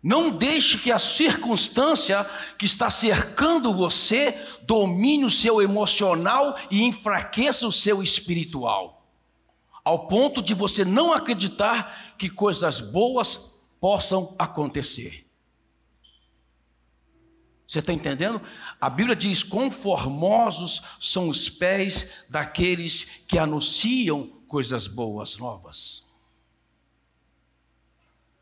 Não 0.00 0.30
deixe 0.30 0.78
que 0.78 0.92
a 0.92 0.98
circunstância 0.98 2.24
que 2.56 2.64
está 2.64 2.88
cercando 2.88 3.74
você 3.74 4.32
domine 4.62 5.24
o 5.24 5.30
seu 5.30 5.60
emocional 5.60 6.56
e 6.70 6.84
enfraqueça 6.84 7.66
o 7.66 7.72
seu 7.72 8.00
espiritual, 8.00 9.10
ao 9.84 10.06
ponto 10.06 10.40
de 10.40 10.54
você 10.54 10.84
não 10.84 11.12
acreditar 11.12 12.14
que 12.16 12.30
coisas 12.30 12.80
boas 12.80 13.47
possam 13.80 14.34
acontecer. 14.38 15.28
Você 17.66 17.80
está 17.80 17.92
entendendo? 17.92 18.40
A 18.80 18.88
Bíblia 18.88 19.14
diz: 19.14 19.42
conformosos 19.42 20.82
são 20.98 21.28
os 21.28 21.50
pés 21.50 22.24
daqueles 22.30 23.06
que 23.28 23.38
anunciam 23.38 24.26
coisas 24.48 24.86
boas, 24.86 25.36
novas. 25.36 26.08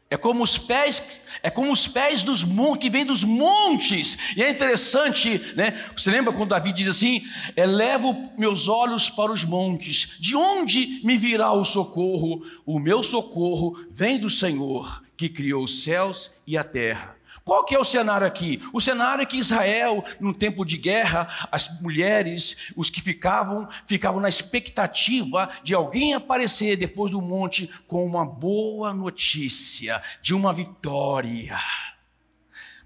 É 0.09 0.17
como 0.17 0.45
os 0.45 0.57
pés, 0.57 1.23
é 1.43 1.51
como 1.51 1.73
os 1.73 1.89
pés 1.89 2.23
dos 2.23 2.45
montes 2.45 2.83
que 2.83 2.91
vêm 2.91 3.05
dos 3.05 3.25
montes. 3.25 4.37
E 4.37 4.43
é 4.45 4.49
interessante, 4.49 5.41
né? 5.57 5.73
Você 5.97 6.13
lembra 6.13 6.33
quando 6.33 6.51
Davi 6.51 6.73
diz 6.73 6.87
assim: 6.87 7.21
"Elevo 7.57 8.33
meus 8.39 8.69
olhos 8.69 9.11
para 9.11 9.33
os 9.33 9.45
montes. 9.45 10.17
De 10.21 10.37
onde 10.37 11.01
me 11.03 11.19
virá 11.19 11.51
o 11.51 11.65
socorro? 11.65 12.47
O 12.65 12.79
meu 12.79 13.03
socorro 13.03 13.77
vem 13.91 14.21
do 14.21 14.31
Senhor, 14.31 15.03
que 15.17 15.29
criou 15.29 15.65
os 15.65 15.83
céus 15.83 16.33
e 16.47 16.57
a 16.57 16.65
terra. 16.65 17.17
Qual 17.47 17.65
que 17.65 17.77
é 17.77 17.79
o 17.79 17.85
cenário 17.85 18.27
aqui? 18.27 18.61
O 18.73 18.81
cenário 18.81 19.23
é 19.23 19.25
que 19.25 19.37
Israel, 19.37 20.05
num 20.19 20.33
tempo 20.33 20.65
de 20.65 20.77
guerra, 20.77 21.29
as 21.53 21.81
mulheres, 21.81 22.73
os 22.75 22.91
que 22.91 23.01
ficavam, 23.01 23.69
ficavam 23.87 24.21
na 24.21 24.29
expectativa 24.29 25.49
de 25.63 25.73
alguém 25.73 26.13
aparecer 26.13 26.77
depois 26.77 27.13
do 27.13 27.23
monte 27.23 27.71
com 27.87 28.05
uma 28.05 28.27
boa 28.27 28.93
notícia, 28.93 30.03
de 30.21 30.35
uma 30.35 30.53
vitória. 30.53 31.57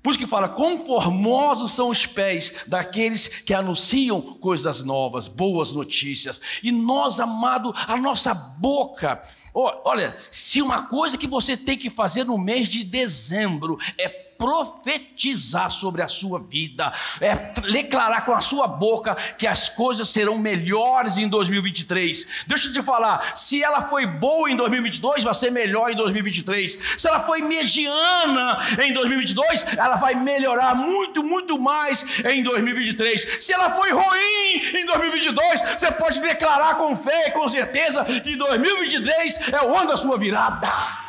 Por 0.02 0.10
isso 0.10 0.18
que 0.18 0.26
fala, 0.26 0.48
conformosos 0.48 1.72
são 1.72 1.90
os 1.90 2.06
pés 2.06 2.64
daqueles 2.66 3.28
que 3.28 3.52
anunciam 3.52 4.20
coisas 4.20 4.82
novas, 4.82 5.28
boas 5.28 5.72
notícias. 5.72 6.40
E 6.62 6.72
nós, 6.72 7.20
amado, 7.20 7.74
a 7.86 7.96
nossa 7.96 8.32
boca 8.32 9.20
Olha, 9.52 10.16
se 10.30 10.62
uma 10.62 10.82
coisa 10.82 11.18
que 11.18 11.26
você 11.26 11.56
tem 11.56 11.76
que 11.76 11.90
fazer 11.90 12.24
no 12.24 12.38
mês 12.38 12.68
de 12.68 12.84
dezembro 12.84 13.78
é 13.98 14.29
profetizar 14.40 15.70
sobre 15.70 16.00
a 16.00 16.08
sua 16.08 16.40
vida, 16.40 16.90
é 17.20 17.34
declarar 17.70 18.24
com 18.24 18.32
a 18.32 18.40
sua 18.40 18.66
boca 18.66 19.14
que 19.36 19.46
as 19.46 19.68
coisas 19.68 20.08
serão 20.08 20.38
melhores 20.38 21.18
em 21.18 21.28
2023. 21.28 22.44
Deixa 22.46 22.68
eu 22.68 22.72
te 22.72 22.82
falar, 22.82 23.36
se 23.36 23.62
ela 23.62 23.82
foi 23.82 24.06
boa 24.06 24.50
em 24.50 24.56
2022, 24.56 25.24
vai 25.24 25.34
ser 25.34 25.50
melhor 25.50 25.90
em 25.90 25.94
2023. 25.94 26.78
Se 26.96 27.06
ela 27.06 27.20
foi 27.20 27.42
mediana 27.42 28.58
em 28.82 28.94
2022, 28.94 29.66
ela 29.76 29.96
vai 29.96 30.14
melhorar 30.14 30.74
muito, 30.74 31.22
muito 31.22 31.58
mais 31.58 32.24
em 32.24 32.42
2023. 32.42 33.44
Se 33.44 33.52
ela 33.52 33.68
foi 33.70 33.92
ruim 33.92 34.54
em 34.74 34.86
2022, 34.86 35.60
você 35.78 35.92
pode 35.92 36.18
declarar 36.18 36.76
com 36.76 36.96
fé 36.96 37.28
e 37.28 37.30
com 37.32 37.46
certeza 37.46 38.02
que 38.04 38.34
2023 38.36 39.38
é 39.52 39.66
o 39.66 39.76
ano 39.76 39.90
da 39.90 39.98
sua 39.98 40.16
virada. 40.16 40.99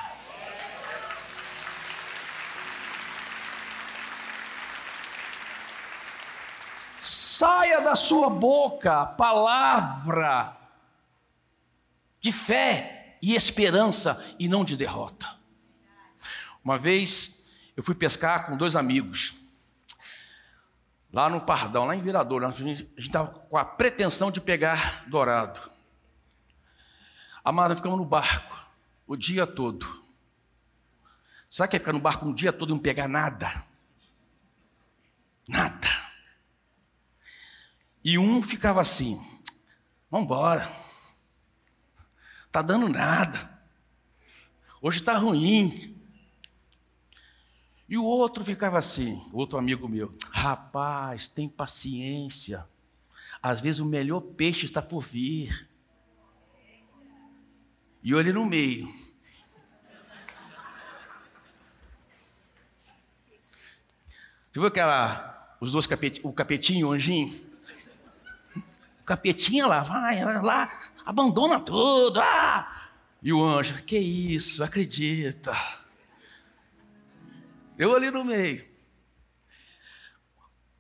Da 7.92 7.96
sua 7.96 8.30
boca 8.30 9.06
palavra 9.06 10.58
de 12.22 12.32
fé 12.32 13.18
e 13.22 13.36
esperança 13.36 14.34
e 14.40 14.48
não 14.48 14.64
de 14.64 14.78
derrota. 14.78 15.28
Uma 16.64 16.78
vez 16.78 17.54
eu 17.76 17.84
fui 17.84 17.94
pescar 17.94 18.46
com 18.46 18.56
dois 18.56 18.78
amigos, 18.78 19.34
lá 21.12 21.28
no 21.30 21.42
Pardão, 21.42 21.84
lá 21.84 21.94
em 21.94 22.02
Virador, 22.02 22.46
a 22.46 22.52
gente 22.52 22.90
estava 22.96 23.28
com 23.28 23.58
a 23.58 23.66
pretensão 23.66 24.32
de 24.32 24.40
pegar 24.40 25.04
dourado. 25.08 25.60
Amada, 27.44 27.76
ficamos 27.76 27.98
no 27.98 28.06
barco 28.06 28.72
o 29.06 29.18
dia 29.18 29.46
todo. 29.46 30.02
Sabe 31.50 31.72
que 31.72 31.76
é 31.76 31.80
ficar 31.80 31.92
no 31.92 32.00
barco 32.00 32.26
um 32.26 32.34
dia 32.34 32.54
todo 32.54 32.70
e 32.70 32.74
não 32.74 32.80
pegar 32.80 33.10
nada? 33.10 33.52
Nada. 35.46 36.11
E 38.04 38.18
um 38.18 38.42
ficava 38.42 38.82
assim: 38.82 39.22
vamos 40.10 40.26
embora, 40.26 40.70
está 42.48 42.62
dando 42.62 42.90
nada, 42.90 43.62
hoje 44.82 45.00
está 45.00 45.18
ruim. 45.18 45.98
E 47.88 47.98
o 47.98 48.06
outro 48.06 48.44
ficava 48.44 48.78
assim, 48.78 49.22
outro 49.34 49.60
amigo 49.60 49.88
meu, 49.90 50.16
rapaz, 50.32 51.28
tem 51.28 51.50
paciência. 51.50 52.66
Às 53.44 53.60
vezes 53.60 53.82
o 53.82 53.86
melhor 53.86 54.22
peixe 54.22 54.66
está 54.66 54.82
por 54.82 55.02
vir. 55.02 55.70
E 58.02 58.12
eu 58.12 58.18
ali 58.18 58.32
no 58.32 58.46
meio. 58.46 58.88
Você 64.44 64.60
viu 64.60 64.66
aquela, 64.66 65.58
os 65.60 65.72
dois 65.72 65.88
o 66.24 66.34
capetinho 66.34 66.88
o 66.88 66.92
anjinho? 66.92 67.51
O 69.12 69.14
capetinho 69.14 69.68
lá, 69.68 69.84
vai, 69.84 70.24
vai 70.24 70.42
lá, 70.42 70.70
abandona 71.06 71.60
tudo. 71.60 72.22
Ah! 72.22 72.92
E 73.22 73.34
o 73.34 73.44
anjo, 73.44 73.84
que 73.84 73.98
isso, 73.98 74.64
acredita. 74.64 75.52
Eu 77.78 77.94
ali 77.94 78.10
no 78.10 78.24
meio. 78.24 78.66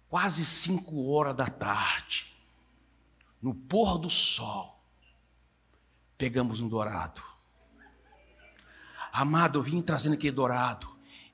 Quase 0.08 0.46
cinco 0.46 1.12
horas 1.12 1.36
da 1.36 1.48
tarde, 1.48 2.34
no 3.42 3.54
pôr 3.54 3.98
do 3.98 4.10
sol, 4.10 4.82
pegamos 6.18 6.62
um 6.62 6.70
dourado. 6.70 7.22
Amado, 9.12 9.60
eu 9.60 9.64
vim 9.64 9.82
trazendo 9.82 10.14
aquele 10.14 10.32
dourado. 10.32 10.91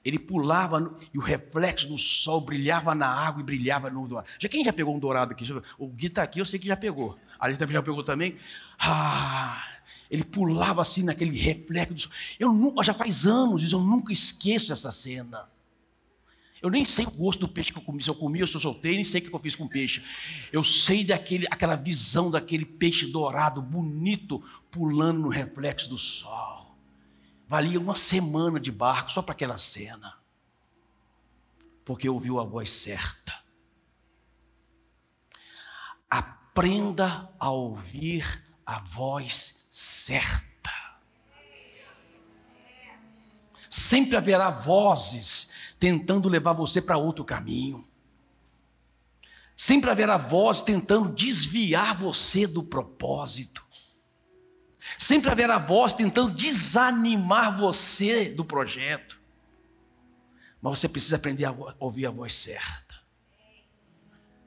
Ele 0.08 0.18
pulava 0.18 0.80
no, 0.80 0.96
e 1.14 1.18
o 1.18 1.22
reflexo 1.22 1.86
do 1.86 1.98
sol 1.98 2.40
brilhava 2.40 2.96
na 2.96 3.10
água 3.10 3.42
e 3.42 3.44
brilhava 3.44 3.90
no 3.90 4.08
dourado. 4.08 4.30
Já 4.40 4.48
quem 4.48 4.64
já 4.64 4.72
pegou 4.72 4.96
um 4.96 5.00
dourado 5.00 5.34
aqui? 5.34 5.46
O 5.78 5.88
Gui 5.90 6.08
está 6.08 6.24
aqui, 6.24 6.40
eu 6.40 6.46
sei 6.46 6.58
que 6.58 6.66
já 6.66 6.78
pegou. 6.78 7.20
A 7.38 7.52
gente 7.52 7.60
já 7.60 7.84
pegou 7.84 8.02
também. 8.02 8.38
Ah, 8.80 9.62
ele 10.10 10.24
pulava 10.24 10.82
assim 10.82 11.04
naquele 11.04 11.38
reflexo 11.38 11.94
do 11.94 12.00
sol. 12.00 12.12
Eu 12.40 12.54
nunca, 12.54 12.86
já 12.86 12.94
faz 12.94 13.26
anos, 13.26 13.70
eu 13.70 13.82
nunca 13.82 14.14
esqueço 14.14 14.72
essa 14.72 14.94
cena. 14.94 15.50
Eu 16.62 16.70
nem 16.70 16.86
sei 16.86 17.06
o 17.06 17.12
gosto 17.12 17.42
do 17.42 17.50
peixe 17.50 17.74
que 17.74 17.78
eu 17.78 17.84
comi, 17.84 18.02
se 18.02 18.10
eu 18.10 18.16
comi 18.16 18.40
ou 18.40 18.48
se 18.48 18.56
eu 18.56 18.62
soltei, 18.62 18.96
nem 18.96 19.04
sei 19.04 19.20
o 19.20 19.26
que 19.26 19.36
eu 19.36 19.40
fiz 19.40 19.58
com 19.58 19.66
o 19.66 19.70
peixe. 19.70 20.02
Eu 20.54 20.64
sei 20.64 21.04
daquele, 21.04 21.46
aquela 21.52 21.76
visão 21.76 22.32
daquele 22.32 22.66
peixe 22.66 23.08
dourado, 23.08 23.62
bonito, 23.62 24.42
pulando 24.72 25.20
no 25.20 25.28
reflexo 25.28 25.90
do 25.90 25.98
sol. 25.98 26.57
Valia 27.48 27.80
uma 27.80 27.96
semana 27.96 28.60
de 28.60 28.72
barco 28.72 29.12
só 29.12 29.22
para 29.22 29.32
aquela 29.32 29.58
cena. 29.58 30.18
Porque 31.86 32.10
ouviu 32.10 32.40
a 32.40 32.44
voz 32.44 32.70
certa. 32.70 33.34
Aprenda 36.10 37.34
a 37.40 37.50
ouvir 37.50 38.44
a 38.66 38.80
voz 38.80 39.68
certa. 39.72 40.48
Sempre 43.70 44.18
haverá 44.18 44.50
vozes 44.50 45.76
tentando 45.80 46.28
levar 46.28 46.54
você 46.54 46.82
para 46.82 46.98
outro 46.98 47.24
caminho. 47.24 47.88
Sempre 49.56 49.90
haverá 49.90 50.18
voz 50.18 50.62
tentando 50.62 51.14
desviar 51.14 51.98
você 51.98 52.46
do 52.46 52.64
propósito. 52.64 53.67
Sempre 54.98 55.32
haverá 55.32 55.58
voz 55.58 55.94
tentando 55.94 56.32
desanimar 56.32 57.58
você 57.58 58.30
do 58.30 58.46
projeto. 58.46 59.20
Mas 60.62 60.80
você 60.80 60.90
precisa 60.90 61.16
aprender 61.16 61.46
a 61.46 61.56
ouvir 61.80 62.06
a 62.06 62.12
voz 62.12 62.34
certa. 62.34 62.96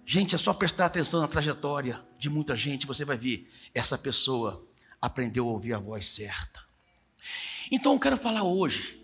Gente, 0.04 0.34
é 0.34 0.38
só 0.38 0.52
prestar 0.52 0.86
atenção 0.86 1.20
na 1.20 1.28
trajetória 1.28 2.04
de 2.18 2.28
muita 2.28 2.56
gente, 2.56 2.86
você 2.86 3.04
vai 3.04 3.16
ver, 3.16 3.48
essa 3.72 3.96
pessoa 3.96 4.66
aprendeu 5.00 5.48
a 5.48 5.52
ouvir 5.52 5.72
a 5.72 5.78
voz 5.78 6.08
certa. 6.08 6.60
Então 7.70 7.92
eu 7.92 8.00
quero 8.00 8.16
falar 8.16 8.42
hoje 8.42 9.00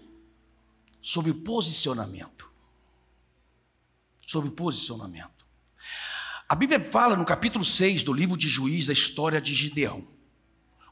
sobre 1.00 1.32
posicionamento. 1.32 2.50
Sobre 4.26 4.50
posicionamento. 4.50 5.46
A 6.48 6.54
Bíblia 6.56 6.84
fala 6.84 7.16
no 7.16 7.24
capítulo 7.24 7.64
6 7.64 8.02
do 8.02 8.12
livro 8.12 8.36
de 8.36 8.48
Juízes 8.48 8.90
a 8.90 8.92
história 8.92 9.40
de 9.40 9.54
Gideão. 9.54 10.06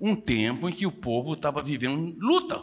Um 0.05 0.15
tempo 0.15 0.69
em 0.69 0.73
que 0.73 0.87
o 0.87 0.93
povo 0.93 1.33
estava 1.33 1.63
vivendo 1.63 2.15
luta. 2.19 2.63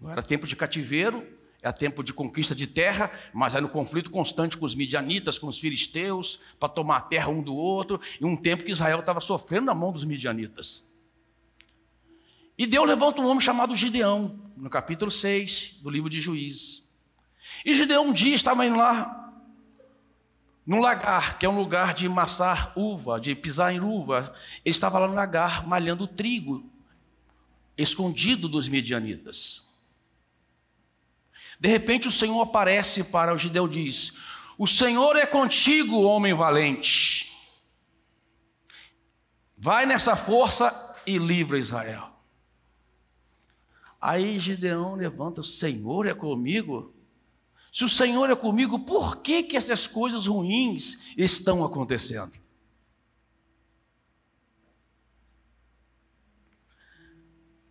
Não 0.00 0.10
era 0.10 0.20
tempo 0.20 0.48
de 0.48 0.56
cativeiro, 0.56 1.24
era 1.62 1.72
tempo 1.72 2.02
de 2.02 2.12
conquista 2.12 2.56
de 2.56 2.66
terra, 2.66 3.08
mas 3.32 3.54
era 3.54 3.64
um 3.64 3.68
conflito 3.68 4.10
constante 4.10 4.58
com 4.58 4.66
os 4.66 4.74
midianitas, 4.74 5.38
com 5.38 5.46
os 5.46 5.60
filisteus, 5.60 6.40
para 6.58 6.68
tomar 6.68 6.96
a 6.96 7.00
terra 7.02 7.28
um 7.28 7.40
do 7.40 7.54
outro, 7.54 8.00
e 8.20 8.24
um 8.24 8.36
tempo 8.36 8.64
que 8.64 8.72
Israel 8.72 8.98
estava 8.98 9.20
sofrendo 9.20 9.66
na 9.66 9.74
mão 9.76 9.92
dos 9.92 10.04
midianitas. 10.04 10.92
E 12.58 12.66
Deus 12.66 12.84
levanta 12.84 13.22
um 13.22 13.28
homem 13.28 13.40
chamado 13.40 13.76
Gideão, 13.76 14.40
no 14.56 14.68
capítulo 14.68 15.08
6 15.08 15.78
do 15.82 15.88
livro 15.88 16.10
de 16.10 16.20
Juízes. 16.20 16.90
E 17.64 17.74
Gideão 17.74 18.08
um 18.08 18.12
dia 18.12 18.34
estava 18.34 18.66
indo 18.66 18.76
lá, 18.76 19.21
num 20.66 20.80
lagar, 20.80 21.38
que 21.38 21.44
é 21.44 21.48
um 21.48 21.58
lugar 21.58 21.92
de 21.92 22.08
massar 22.08 22.72
uva, 22.76 23.20
de 23.20 23.34
pisar 23.34 23.74
em 23.74 23.80
uva. 23.80 24.32
Ele 24.64 24.74
estava 24.74 24.98
lá 24.98 25.08
no 25.08 25.14
lagar, 25.14 25.66
malhando 25.66 26.06
trigo, 26.06 26.70
escondido 27.76 28.48
dos 28.48 28.68
medianitas. 28.68 29.72
De 31.58 31.68
repente 31.68 32.08
o 32.08 32.12
Senhor 32.12 32.40
aparece 32.40 33.04
para 33.04 33.34
o 33.34 33.38
Gideão 33.38 33.66
e 33.66 33.84
diz: 33.84 34.18
O 34.56 34.66
Senhor 34.66 35.16
é 35.16 35.26
contigo, 35.26 36.02
homem 36.02 36.34
valente. 36.34 37.30
Vai 39.56 39.86
nessa 39.86 40.16
força 40.16 40.96
e 41.06 41.18
livra 41.18 41.58
Israel. 41.58 42.10
Aí 44.00 44.40
Gideão 44.40 44.96
levanta, 44.96 45.40
o 45.40 45.44
Senhor 45.44 46.06
é 46.06 46.14
comigo? 46.14 46.92
Se 47.72 47.84
o 47.84 47.88
Senhor 47.88 48.28
é 48.28 48.36
comigo, 48.36 48.80
por 48.80 49.16
que, 49.22 49.42
que 49.42 49.56
essas 49.56 49.86
coisas 49.86 50.26
ruins 50.26 51.16
estão 51.16 51.64
acontecendo? 51.64 52.38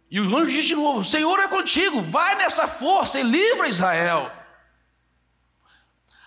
E 0.10 0.20
o 0.20 0.36
anjo 0.36 0.52
diz 0.52 0.66
de 0.66 0.74
novo: 0.74 1.02
o 1.02 1.06
Senhor 1.06 1.40
é 1.40 1.48
contigo, 1.48 2.02
vai 2.02 2.36
nessa 2.36 2.68
força 2.68 3.20
e 3.20 3.24
livra 3.24 3.70
Israel. 3.70 4.32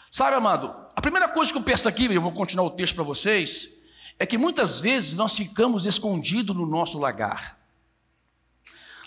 Sabe, 0.09 0.37
amado, 0.37 0.69
a 0.95 1.01
primeira 1.01 1.29
coisa 1.29 1.51
que 1.51 1.59
eu 1.59 1.63
penso 1.63 1.89
aqui, 1.89 2.05
eu 2.05 2.23
vou 2.23 2.33
continuar 2.33 2.69
o 2.69 2.71
texto 2.71 2.95
para 2.95 3.03
vocês, 3.03 3.71
é 4.17 4.25
que 4.25 4.39
muitas 4.39 4.81
vezes 4.81 5.17
nós 5.17 5.37
ficamos 5.37 5.85
escondidos 5.85 6.55
no 6.55 6.65
nosso 6.65 6.97
lagar. 7.01 7.63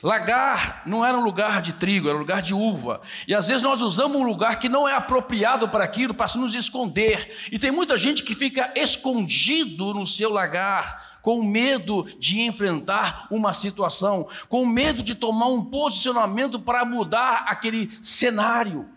Lagar 0.04 0.84
não 0.86 1.04
era 1.04 1.18
um 1.18 1.24
lugar 1.24 1.62
de 1.62 1.74
trigo, 1.74 2.08
era 2.08 2.16
um 2.16 2.22
lugar 2.22 2.42
de 2.42 2.54
uva. 2.54 3.02
E 3.28 3.34
às 3.34 3.48
vezes 3.48 3.64
nós 3.64 3.82
usamos 3.82 4.16
um 4.16 4.26
lugar 4.26 4.60
que 4.60 4.70
não 4.70 4.88
é 4.88 4.94
apropriado 4.94 5.68
para 5.68 5.84
aquilo, 5.84 6.14
para 6.14 6.28
nos 6.36 6.54
esconder. 6.54 7.36
E 7.52 7.58
tem 7.58 7.72
muita 7.72 7.98
gente 7.98 8.22
que 8.22 8.36
fica 8.36 8.72
escondido 8.76 9.94
no 9.94 10.06
seu 10.06 10.32
lagar, 10.32 11.20
com 11.24 11.44
medo 11.44 12.08
de 12.20 12.42
enfrentar 12.42 13.28
uma 13.32 13.54
situação, 13.54 14.30
com 14.48 14.66
medo 14.66 15.02
de 15.02 15.16
tomar 15.16 15.48
um 15.48 15.66
posicionamento 15.66 16.60
para 16.60 16.86
mudar 16.86 17.46
aquele 17.48 17.90
cenário. 18.02 18.88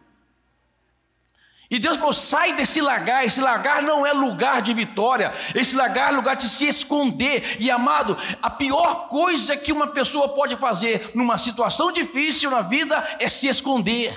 E 1.70 1.78
Deus 1.78 1.96
falou: 1.96 2.12
sai 2.12 2.54
desse 2.54 2.80
lagar, 2.80 3.24
esse 3.24 3.40
lagar 3.40 3.80
não 3.80 4.04
é 4.04 4.12
lugar 4.12 4.60
de 4.60 4.74
vitória, 4.74 5.32
esse 5.54 5.76
lagar 5.76 6.12
é 6.12 6.16
lugar 6.16 6.34
de 6.34 6.48
se 6.48 6.66
esconder. 6.66 7.58
E 7.60 7.70
amado, 7.70 8.18
a 8.42 8.50
pior 8.50 9.06
coisa 9.06 9.56
que 9.56 9.70
uma 9.72 9.86
pessoa 9.86 10.30
pode 10.30 10.56
fazer 10.56 11.12
numa 11.14 11.38
situação 11.38 11.92
difícil 11.92 12.50
na 12.50 12.62
vida 12.62 13.16
é 13.20 13.28
se 13.28 13.46
esconder. 13.46 14.16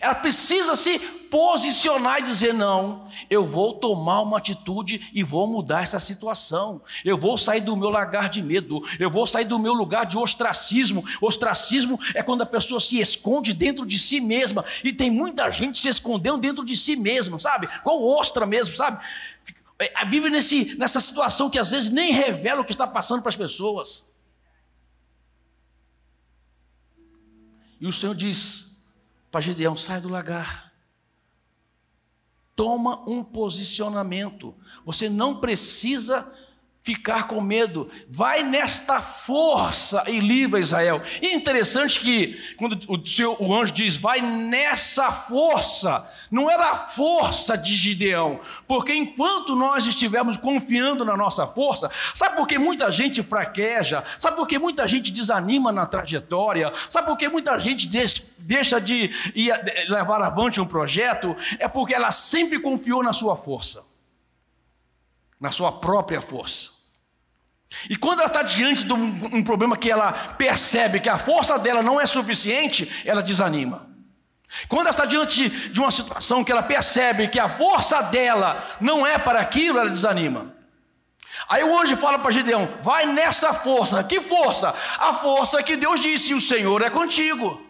Ela 0.00 0.14
precisa 0.14 0.76
se 0.76 0.98
posicionar 1.30 2.18
e 2.18 2.22
dizer: 2.22 2.52
não, 2.52 3.08
eu 3.30 3.46
vou 3.46 3.74
tomar 3.74 4.20
uma 4.20 4.38
atitude 4.38 5.10
e 5.12 5.22
vou 5.22 5.46
mudar 5.46 5.82
essa 5.82 6.00
situação. 6.00 6.82
Eu 7.04 7.18
vou 7.18 7.38
sair 7.38 7.60
do 7.60 7.76
meu 7.76 7.90
lagar 7.90 8.28
de 8.28 8.42
medo, 8.42 8.82
eu 8.98 9.10
vou 9.10 9.26
sair 9.26 9.44
do 9.44 9.58
meu 9.58 9.72
lugar 9.72 10.06
de 10.06 10.18
ostracismo. 10.18 11.04
Ostracismo 11.20 11.98
é 12.14 12.22
quando 12.22 12.42
a 12.42 12.46
pessoa 12.46 12.80
se 12.80 12.98
esconde 12.98 13.52
dentro 13.52 13.86
de 13.86 13.98
si 13.98 14.20
mesma, 14.20 14.64
e 14.82 14.92
tem 14.92 15.10
muita 15.10 15.50
gente 15.50 15.78
se 15.78 15.88
escondendo 15.88 16.38
dentro 16.38 16.64
de 16.64 16.76
si 16.76 16.96
mesma, 16.96 17.38
sabe? 17.38 17.68
Qual 17.82 18.02
ostra 18.02 18.46
mesmo, 18.46 18.74
sabe? 18.74 19.04
É, 19.78 20.04
vive 20.06 20.28
nesse, 20.28 20.76
nessa 20.76 21.00
situação 21.00 21.48
que 21.48 21.58
às 21.58 21.70
vezes 21.70 21.88
nem 21.88 22.12
revela 22.12 22.62
o 22.62 22.64
que 22.64 22.72
está 22.72 22.86
passando 22.86 23.22
para 23.22 23.28
as 23.28 23.36
pessoas. 23.36 24.06
E 27.80 27.86
o 27.86 27.92
Senhor 27.92 28.14
diz: 28.14 28.82
para 29.30 29.40
Gideão: 29.40 29.76
sai 29.76 30.00
do 30.00 30.08
lagar. 30.08 30.67
Toma 32.58 33.08
um 33.08 33.22
posicionamento. 33.22 34.52
Você 34.84 35.08
não 35.08 35.36
precisa 35.36 36.34
ficar 36.88 37.26
com 37.26 37.38
medo. 37.38 37.90
Vai 38.08 38.42
nesta 38.42 38.98
força 38.98 40.02
e 40.08 40.20
livra 40.20 40.58
Israel. 40.58 41.02
Interessante 41.20 42.00
que 42.00 42.54
quando 42.56 42.78
o, 42.88 43.06
seu, 43.06 43.36
o 43.38 43.54
anjo 43.54 43.74
diz, 43.74 43.94
vai 43.94 44.22
nessa 44.22 45.12
força, 45.12 46.10
não 46.30 46.50
era 46.50 46.70
a 46.70 46.74
força 46.74 47.58
de 47.58 47.76
Gideão, 47.76 48.40
porque 48.66 48.94
enquanto 48.94 49.54
nós 49.54 49.86
estivermos 49.86 50.38
confiando 50.38 51.04
na 51.04 51.14
nossa 51.14 51.46
força, 51.46 51.90
sabe 52.14 52.36
por 52.36 52.48
que 52.48 52.58
muita 52.58 52.90
gente 52.90 53.22
fraqueja? 53.22 54.02
Sabe 54.18 54.36
por 54.36 54.46
que 54.46 54.58
muita 54.58 54.88
gente 54.88 55.12
desanima 55.12 55.70
na 55.70 55.84
trajetória? 55.84 56.72
Sabe 56.88 57.06
por 57.06 57.18
que 57.18 57.28
muita 57.28 57.58
gente 57.58 57.86
deixa 58.38 58.80
de 58.80 59.10
levar 59.88 60.22
avante 60.22 60.58
um 60.58 60.66
projeto? 60.66 61.36
É 61.58 61.68
porque 61.68 61.92
ela 61.92 62.10
sempre 62.10 62.58
confiou 62.58 63.02
na 63.02 63.12
sua 63.12 63.36
força, 63.36 63.84
na 65.38 65.50
sua 65.50 65.70
própria 65.70 66.22
força. 66.22 66.77
E 67.88 67.96
quando 67.96 68.20
ela 68.20 68.28
está 68.28 68.42
diante 68.42 68.84
de 68.84 68.92
um, 68.92 69.36
um 69.36 69.42
problema 69.42 69.76
que 69.76 69.90
ela 69.90 70.12
percebe 70.12 71.00
que 71.00 71.08
a 71.08 71.18
força 71.18 71.58
dela 71.58 71.82
não 71.82 72.00
é 72.00 72.06
suficiente, 72.06 73.02
ela 73.04 73.22
desanima. 73.22 73.86
Quando 74.68 74.82
ela 74.82 74.90
está 74.90 75.04
diante 75.04 75.48
de 75.48 75.78
uma 75.78 75.90
situação 75.90 76.42
que 76.42 76.50
ela 76.50 76.62
percebe 76.62 77.28
que 77.28 77.38
a 77.38 77.48
força 77.48 78.00
dela 78.02 78.64
não 78.80 79.06
é 79.06 79.18
para 79.18 79.40
aquilo, 79.40 79.78
ela 79.78 79.90
desanima. 79.90 80.54
Aí 81.48 81.62
o 81.62 81.78
anjo 81.78 81.96
fala 81.96 82.18
para 82.18 82.30
Gideão: 82.30 82.68
vai 82.82 83.06
nessa 83.06 83.52
força. 83.52 84.02
Que 84.02 84.20
força? 84.20 84.74
A 84.98 85.14
força 85.14 85.62
que 85.62 85.76
Deus 85.76 86.00
disse: 86.00 86.34
o 86.34 86.40
Senhor 86.40 86.82
é 86.82 86.90
contigo. 86.90 87.67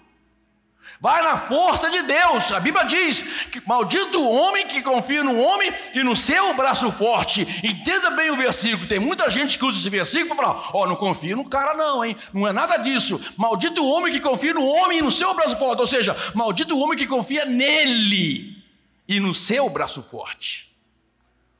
Vai 1.01 1.23
na 1.23 1.37
força 1.37 1.89
de 1.91 2.03
Deus. 2.03 2.51
A 2.51 2.59
Bíblia 2.59 2.85
diz 2.85 3.23
que 3.53 3.63
maldito 3.67 4.21
o 4.21 4.29
homem 4.29 4.67
que 4.67 4.83
confia 4.83 5.23
no 5.23 5.39
homem 5.39 5.73
e 5.95 6.03
no 6.03 6.17
seu 6.17 6.53
braço 6.55 6.91
forte. 6.91 7.43
Entenda 7.63 8.11
bem 8.11 8.31
o 8.31 8.37
versículo. 8.37 8.89
Tem 8.89 8.99
muita 8.99 9.31
gente 9.31 9.57
que 9.57 9.65
usa 9.65 9.79
esse 9.79 9.89
versículo 9.89 10.35
para 10.35 10.47
falar: 10.47 10.71
Ó, 10.73 10.83
oh, 10.83 10.87
não 10.87 10.97
confia 10.97 11.37
no 11.37 11.49
cara, 11.49 11.73
não, 11.75 12.05
hein? 12.05 12.17
Não 12.33 12.49
é 12.49 12.53
nada 12.53 12.79
disso. 12.79 13.21
Maldito 13.37 13.83
o 13.83 13.89
homem 13.89 14.13
que 14.13 14.19
confia 14.19 14.53
no 14.53 14.65
homem 14.65 14.99
e 14.99 15.03
no 15.03 15.13
seu 15.13 15.33
braço 15.35 15.57
forte. 15.57 15.81
Ou 15.81 15.87
seja, 15.87 16.17
maldito 16.35 16.77
o 16.77 16.81
homem 16.81 16.99
que 16.99 17.07
confia 17.07 17.45
nele 17.45 18.61
e 19.07 19.21
no 19.21 19.33
seu 19.33 19.71
braço 19.71 20.03
forte. 20.03 20.69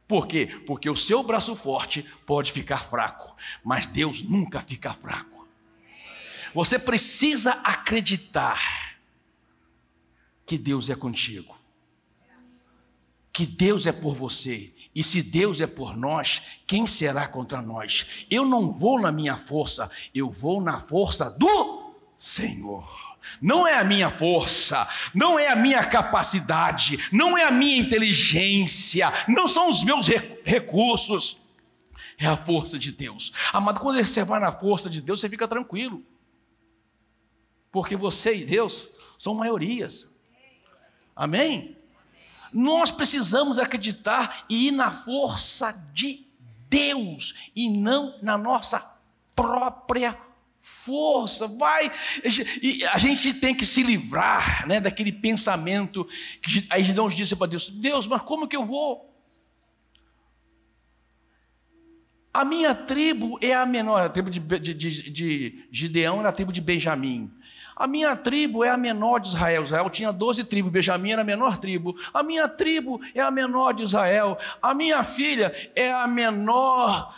Por 0.09 0.27
quê? 0.27 0.47
Porque 0.67 0.91
o 0.91 0.97
seu 0.97 1.23
braço 1.23 1.55
forte 1.55 2.05
pode 2.27 2.51
ficar 2.51 2.79
fraco, 2.79 3.37
mas 3.63 3.87
Deus 3.87 4.23
nunca 4.23 4.61
fica 4.61 4.93
fraco. 4.95 5.47
Você 6.55 6.79
precisa 6.79 7.53
acreditar 7.63 8.88
que 10.49 10.57
Deus 10.57 10.89
é 10.89 10.95
contigo. 10.95 11.55
Que 13.31 13.45
Deus 13.45 13.87
é 13.87 13.93
por 13.93 14.15
você. 14.15 14.73
E 14.95 15.03
se 15.03 15.23
Deus 15.23 15.61
é 15.61 15.67
por 15.67 15.95
nós, 15.95 16.41
quem 16.67 16.87
será 16.87 17.29
contra 17.29 17.61
nós? 17.61 18.25
Eu 18.31 18.47
não 18.47 18.73
vou 18.73 18.99
na 18.99 19.13
minha 19.13 19.37
força, 19.37 19.91
eu 20.15 20.31
vou 20.31 20.63
na 20.63 20.81
força 20.81 21.31
do 21.31 21.95
Senhor. 22.17 23.17
Não 23.43 23.69
é 23.69 23.77
a 23.77 23.85
minha 23.85 24.09
força, 24.09 24.89
não 25.15 25.39
é 25.39 25.49
a 25.49 25.55
minha 25.55 25.85
capacidade, 25.85 26.99
não 27.13 27.37
é 27.37 27.45
a 27.45 27.51
minha 27.51 27.77
inteligência, 27.77 29.13
não 29.29 29.47
são 29.47 29.69
os 29.69 29.85
meus 29.85 30.09
recursos, 30.45 31.39
é 32.17 32.27
a 32.27 32.39
força 32.39 32.79
de 32.79 32.91
Deus. 32.91 33.33
Amado, 33.53 33.81
quando 33.81 34.03
você 34.03 34.25
vai 34.25 34.41
na 34.41 34.51
força 34.51 34.89
de 34.89 35.03
Deus, 35.03 35.21
você 35.21 35.29
fica 35.29 35.47
tranquilo, 35.47 36.03
porque 37.71 37.97
você 37.97 38.35
e 38.35 38.45
Deus 38.47 38.89
são 39.19 39.35
maiorias. 39.35 40.18
Amém? 41.19 41.77
Nós 42.53 42.93
precisamos 42.93 43.59
acreditar 43.59 44.47
e 44.49 44.69
ir 44.69 44.71
na 44.71 44.89
força 44.89 45.73
de 45.93 46.25
Deus 46.71 47.51
e 47.57 47.69
não 47.69 48.17
na 48.23 48.39
nossa 48.39 48.79
própria 49.35 50.17
força. 50.61 51.49
Vai, 51.49 51.91
a 52.93 52.99
gente 52.99 53.35
tem 53.35 53.53
que 53.53 53.67
se 53.67 53.83
livrar, 53.83 54.65
né, 54.69 54.81
daquele 54.81 55.11
pensamento 55.11 56.07
que 56.41 56.65
aí 56.71 56.85
Gideão 56.85 57.09
disse 57.09 57.35
para 57.35 57.49
Deus: 57.49 57.69
Deus, 57.69 58.07
mas 58.07 58.23
como 58.23 58.47
que 58.47 58.57
eu 58.57 58.65
vou? 58.65 59.08
A 62.39 62.45
minha 62.45 62.73
tribo 62.73 63.37
é 63.43 63.53
a 63.53 63.67
menor, 63.67 64.01
a 64.01 64.09
tribo 64.09 64.31
de, 64.31 64.39
de, 64.39 64.73
de, 64.73 65.11
de 65.11 65.69
Gideão 65.73 66.21
era 66.21 66.29
a 66.29 66.33
tribo 66.33 66.53
de 66.53 66.61
Benjamim. 66.61 67.29
A 67.75 67.85
minha 67.85 68.15
tribo 68.15 68.63
é 68.63 68.71
a 68.71 68.77
menor 68.77 69.19
de 69.19 69.27
Israel. 69.27 69.65
Israel 69.65 69.91
tinha 69.91 70.13
12 70.13 70.45
tribos, 70.45 70.71
Benjamim 70.71 71.11
era 71.11 71.23
a 71.23 71.25
menor 71.25 71.59
tribo. 71.59 71.97
A 72.15 72.23
minha 72.23 72.49
tribo 72.49 73.01
é 73.13 73.21
a 73.21 73.29
menor 73.29 73.75
de 73.75 73.83
Israel. 73.83 74.39
A 74.63 74.73
minha 74.73 75.03
filha 75.03 75.53
é 75.75 75.93
a 75.93 76.07
menor 76.07 77.13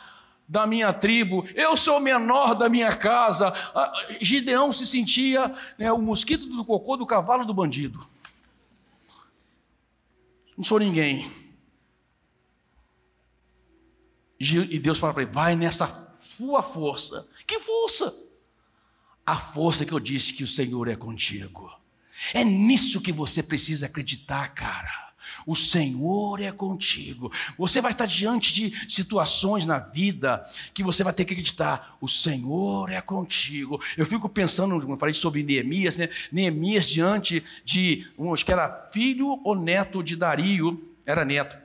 da 0.48 0.66
minha 0.66 0.90
tribo. 0.90 1.46
Eu 1.54 1.76
sou 1.76 1.98
o 1.98 2.00
menor 2.00 2.54
da 2.54 2.70
minha 2.70 2.96
casa. 2.96 3.52
Gideão 4.22 4.72
se 4.72 4.86
sentia 4.86 5.54
né, 5.76 5.92
o 5.92 5.98
mosquito 5.98 6.46
do 6.46 6.64
cocô 6.64 6.96
do 6.96 7.04
cavalo 7.04 7.44
do 7.44 7.52
bandido. 7.52 8.00
Não 10.56 10.64
sou 10.64 10.78
ninguém. 10.78 11.28
E 14.40 14.78
Deus 14.78 14.98
fala 14.98 15.12
para 15.12 15.22
ele: 15.22 15.32
vai 15.32 15.54
nessa 15.54 16.18
sua 16.36 16.62
força. 16.62 17.28
Que 17.46 17.60
força? 17.60 18.30
a 19.30 19.36
força 19.36 19.84
que 19.84 19.92
eu 19.92 20.00
disse 20.00 20.34
que 20.34 20.42
o 20.42 20.46
Senhor 20.46 20.88
é 20.88 20.96
contigo. 20.96 21.70
É 22.34 22.42
nisso 22.42 23.00
que 23.00 23.12
você 23.12 23.42
precisa 23.42 23.86
acreditar, 23.86 24.48
cara. 24.48 25.10
O 25.46 25.54
Senhor 25.54 26.40
é 26.40 26.50
contigo. 26.50 27.30
Você 27.56 27.80
vai 27.80 27.92
estar 27.92 28.06
diante 28.06 28.52
de 28.52 28.92
situações 28.92 29.64
na 29.64 29.78
vida 29.78 30.42
que 30.74 30.82
você 30.82 31.04
vai 31.04 31.12
ter 31.12 31.24
que 31.24 31.32
acreditar. 31.32 31.96
O 32.00 32.08
Senhor 32.08 32.90
é 32.90 33.00
contigo. 33.00 33.80
Eu 33.96 34.04
fico 34.04 34.28
pensando, 34.28 34.74
eu 34.74 34.96
falei 34.96 35.14
sobre 35.14 35.44
Neemias, 35.44 35.96
né? 35.96 36.08
Neemias 36.32 36.88
diante 36.88 37.44
de, 37.64 38.06
acho 38.32 38.44
que 38.44 38.52
era 38.52 38.88
filho 38.92 39.40
ou 39.44 39.54
neto 39.54 40.02
de 40.02 40.16
Dario, 40.16 40.92
era 41.06 41.24
neto, 41.24 41.56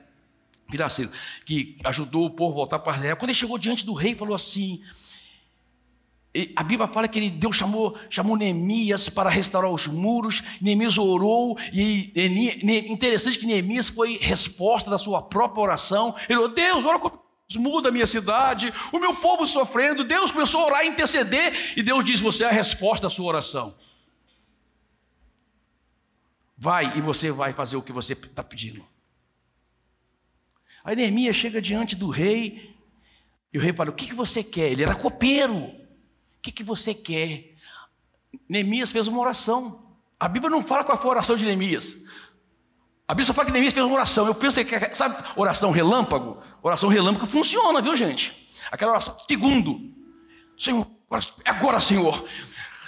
Piraceiro, 0.70 1.10
que 1.44 1.78
ajudou 1.84 2.26
o 2.26 2.30
povo 2.30 2.52
a 2.52 2.56
voltar 2.56 2.78
para 2.78 2.96
Israel. 2.96 3.16
Quando 3.16 3.30
ele 3.30 3.38
chegou 3.38 3.58
diante 3.58 3.84
do 3.84 3.94
rei, 3.94 4.14
falou 4.14 4.34
assim: 4.34 4.82
a 6.54 6.62
Bíblia 6.62 6.86
fala 6.86 7.08
que 7.08 7.18
ele, 7.18 7.30
Deus 7.30 7.56
chamou, 7.56 7.96
chamou 8.10 8.36
Neemias 8.36 9.08
para 9.08 9.30
restaurar 9.30 9.70
os 9.70 9.86
muros, 9.86 10.42
Neemias 10.60 10.98
orou, 10.98 11.56
e 11.72 12.12
interessante 12.88 13.38
que 13.38 13.46
Neemias 13.46 13.88
foi 13.88 14.18
resposta 14.20 14.90
da 14.90 14.98
sua 14.98 15.22
própria 15.22 15.62
oração. 15.62 16.14
Ele 16.28 16.38
falou: 16.38 16.48
Deus, 16.48 16.84
olha 16.84 16.98
como 16.98 17.22
muda 17.58 17.88
a 17.88 17.92
minha 17.92 18.06
cidade, 18.06 18.72
o 18.92 18.98
meu 18.98 19.14
povo 19.14 19.46
sofrendo. 19.46 20.04
Deus 20.04 20.32
começou 20.32 20.62
a 20.62 20.66
orar, 20.66 20.80
a 20.80 20.86
interceder, 20.86 21.74
e 21.76 21.82
Deus 21.82 22.04
diz: 22.04 22.20
Você 22.20 22.44
é 22.44 22.48
a 22.48 22.52
resposta 22.52 23.06
da 23.06 23.10
sua 23.10 23.26
oração. 23.26 23.74
Vai 26.58 26.96
e 26.96 27.00
você 27.00 27.30
vai 27.30 27.52
fazer 27.52 27.76
o 27.76 27.82
que 27.82 27.92
você 27.92 28.14
está 28.14 28.42
pedindo. 28.42 28.95
Aí 30.86 30.96
Neemias 30.96 31.36
chega 31.36 31.60
diante 31.60 31.94
do 31.94 32.08
rei, 32.08 32.74
e 33.52 33.58
o 33.58 33.60
rei 33.60 33.74
fala: 33.74 33.90
O 33.90 33.92
que, 33.92 34.06
que 34.06 34.14
você 34.14 34.42
quer? 34.42 34.72
Ele 34.72 34.84
era 34.84 34.94
copeiro 34.94 35.84
que, 36.46 36.52
que 36.52 36.62
você 36.62 36.94
quer? 36.94 37.54
Neemias 38.48 38.92
fez 38.92 39.08
uma 39.08 39.20
oração. 39.20 39.96
A 40.18 40.28
Bíblia 40.28 40.48
não 40.48 40.62
fala 40.62 40.84
qual 40.84 40.96
foi 40.96 41.08
a 41.08 41.14
oração 41.14 41.36
de 41.36 41.44
Neemias. 41.44 41.96
A 43.08 43.14
Bíblia 43.14 43.26
só 43.26 43.34
fala 43.34 43.46
que 43.46 43.52
Neemias 43.52 43.74
fez 43.74 43.84
uma 43.84 43.94
oração. 43.94 44.26
Eu 44.26 44.34
penso 44.34 44.64
que, 44.64 44.94
sabe, 44.94 45.16
oração 45.34 45.70
relâmpago? 45.72 46.40
Oração 46.62 46.88
relâmpago 46.88 47.26
funciona, 47.26 47.82
viu, 47.82 47.96
gente? 47.96 48.48
Aquela 48.70 48.92
oração, 48.92 49.18
segundo. 49.18 49.92
Senhor, 50.56 50.86
agora, 51.44 51.80
Senhor. 51.80 52.24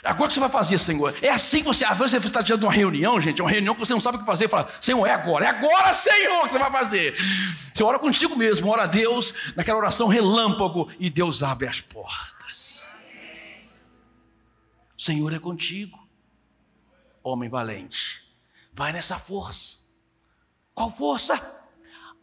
Agora 0.08 0.26
que 0.26 0.34
você 0.34 0.40
vai 0.40 0.48
fazer, 0.48 0.78
Senhor. 0.78 1.14
É 1.20 1.28
assim 1.28 1.58
que 1.58 1.66
você. 1.66 1.84
Às 1.84 1.98
vezes 1.98 2.12
você 2.12 2.26
está 2.28 2.40
diante 2.40 2.60
de 2.60 2.64
uma 2.64 2.72
reunião, 2.72 3.20
gente, 3.20 3.42
é 3.42 3.44
uma 3.44 3.50
reunião 3.50 3.74
que 3.74 3.80
você 3.80 3.92
não 3.92 4.00
sabe 4.00 4.16
o 4.16 4.20
que 4.20 4.26
fazer. 4.26 4.48
Fala, 4.48 4.66
Senhor, 4.80 5.06
é 5.06 5.12
agora, 5.12 5.44
é 5.44 5.48
agora, 5.48 5.92
Senhor, 5.92 6.46
que 6.46 6.52
você 6.52 6.58
vai 6.58 6.72
fazer. 6.72 7.14
Você 7.74 7.84
ora 7.84 7.98
contigo 7.98 8.34
mesmo, 8.34 8.70
ora 8.70 8.84
a 8.84 8.86
Deus, 8.86 9.34
naquela 9.54 9.78
oração 9.78 10.08
relâmpago, 10.08 10.90
e 10.98 11.10
Deus 11.10 11.42
abre 11.42 11.68
as 11.68 11.82
portas. 11.82 12.86
O 14.96 15.02
Senhor 15.02 15.30
é 15.30 15.38
contigo, 15.38 15.98
homem 17.22 17.50
valente. 17.50 18.24
Vai 18.72 18.92
nessa 18.92 19.18
força. 19.18 19.76
Qual 20.74 20.90
força? 20.90 21.38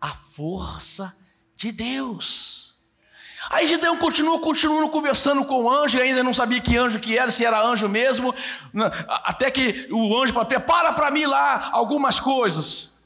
A 0.02 0.10
força 0.10 1.15
de 1.56 1.71
Deus. 1.71 2.64
Aí 3.49 3.67
Gideão 3.67 3.97
continuou, 3.97 4.39
continuou 4.39 4.89
conversando 4.89 5.45
com 5.45 5.63
o 5.63 5.71
anjo, 5.71 5.99
ainda 5.99 6.23
não 6.23 6.34
sabia 6.34 6.60
que 6.60 6.77
anjo 6.77 6.99
que 6.99 7.17
era, 7.17 7.29
se 7.29 7.45
era 7.45 7.62
anjo 7.62 7.88
mesmo, 7.88 8.34
né? 8.73 8.91
até 9.23 9.51
que 9.51 9.88
o 9.91 10.21
anjo 10.21 10.34
falou: 10.34 10.47
prepara 10.47 10.93
para 10.93 11.12
mim 11.12 11.25
lá 11.25 11.69
algumas 11.71 12.19
coisas. 12.19 13.03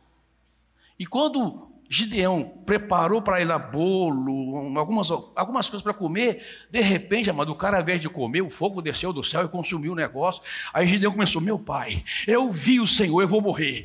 E 0.98 1.06
quando 1.06 1.69
Gideão 1.92 2.44
preparou 2.68 3.20
para 3.20 3.42
ele 3.42 3.58
bolo, 3.58 4.78
algumas, 4.78 5.10
algumas 5.10 5.68
coisas 5.68 5.82
para 5.82 5.92
comer. 5.92 6.68
De 6.70 6.82
repente, 6.82 7.32
amado, 7.32 7.52
o 7.52 7.56
cara, 7.56 7.78
ao 7.78 7.82
invés 7.82 8.00
de 8.00 8.08
comer, 8.08 8.42
o 8.42 8.50
fogo 8.50 8.80
desceu 8.80 9.12
do 9.12 9.24
céu 9.24 9.46
e 9.46 9.50
consumiu 9.50 9.94
o 9.94 9.96
negócio. 9.96 10.44
Aí 10.72 10.86
Gideão 10.86 11.12
começou: 11.12 11.42
Meu 11.42 11.58
pai, 11.58 12.04
eu 12.28 12.52
vi 12.52 12.80
o 12.80 12.86
Senhor, 12.86 13.20
eu 13.22 13.28
vou 13.28 13.42
morrer. 13.42 13.84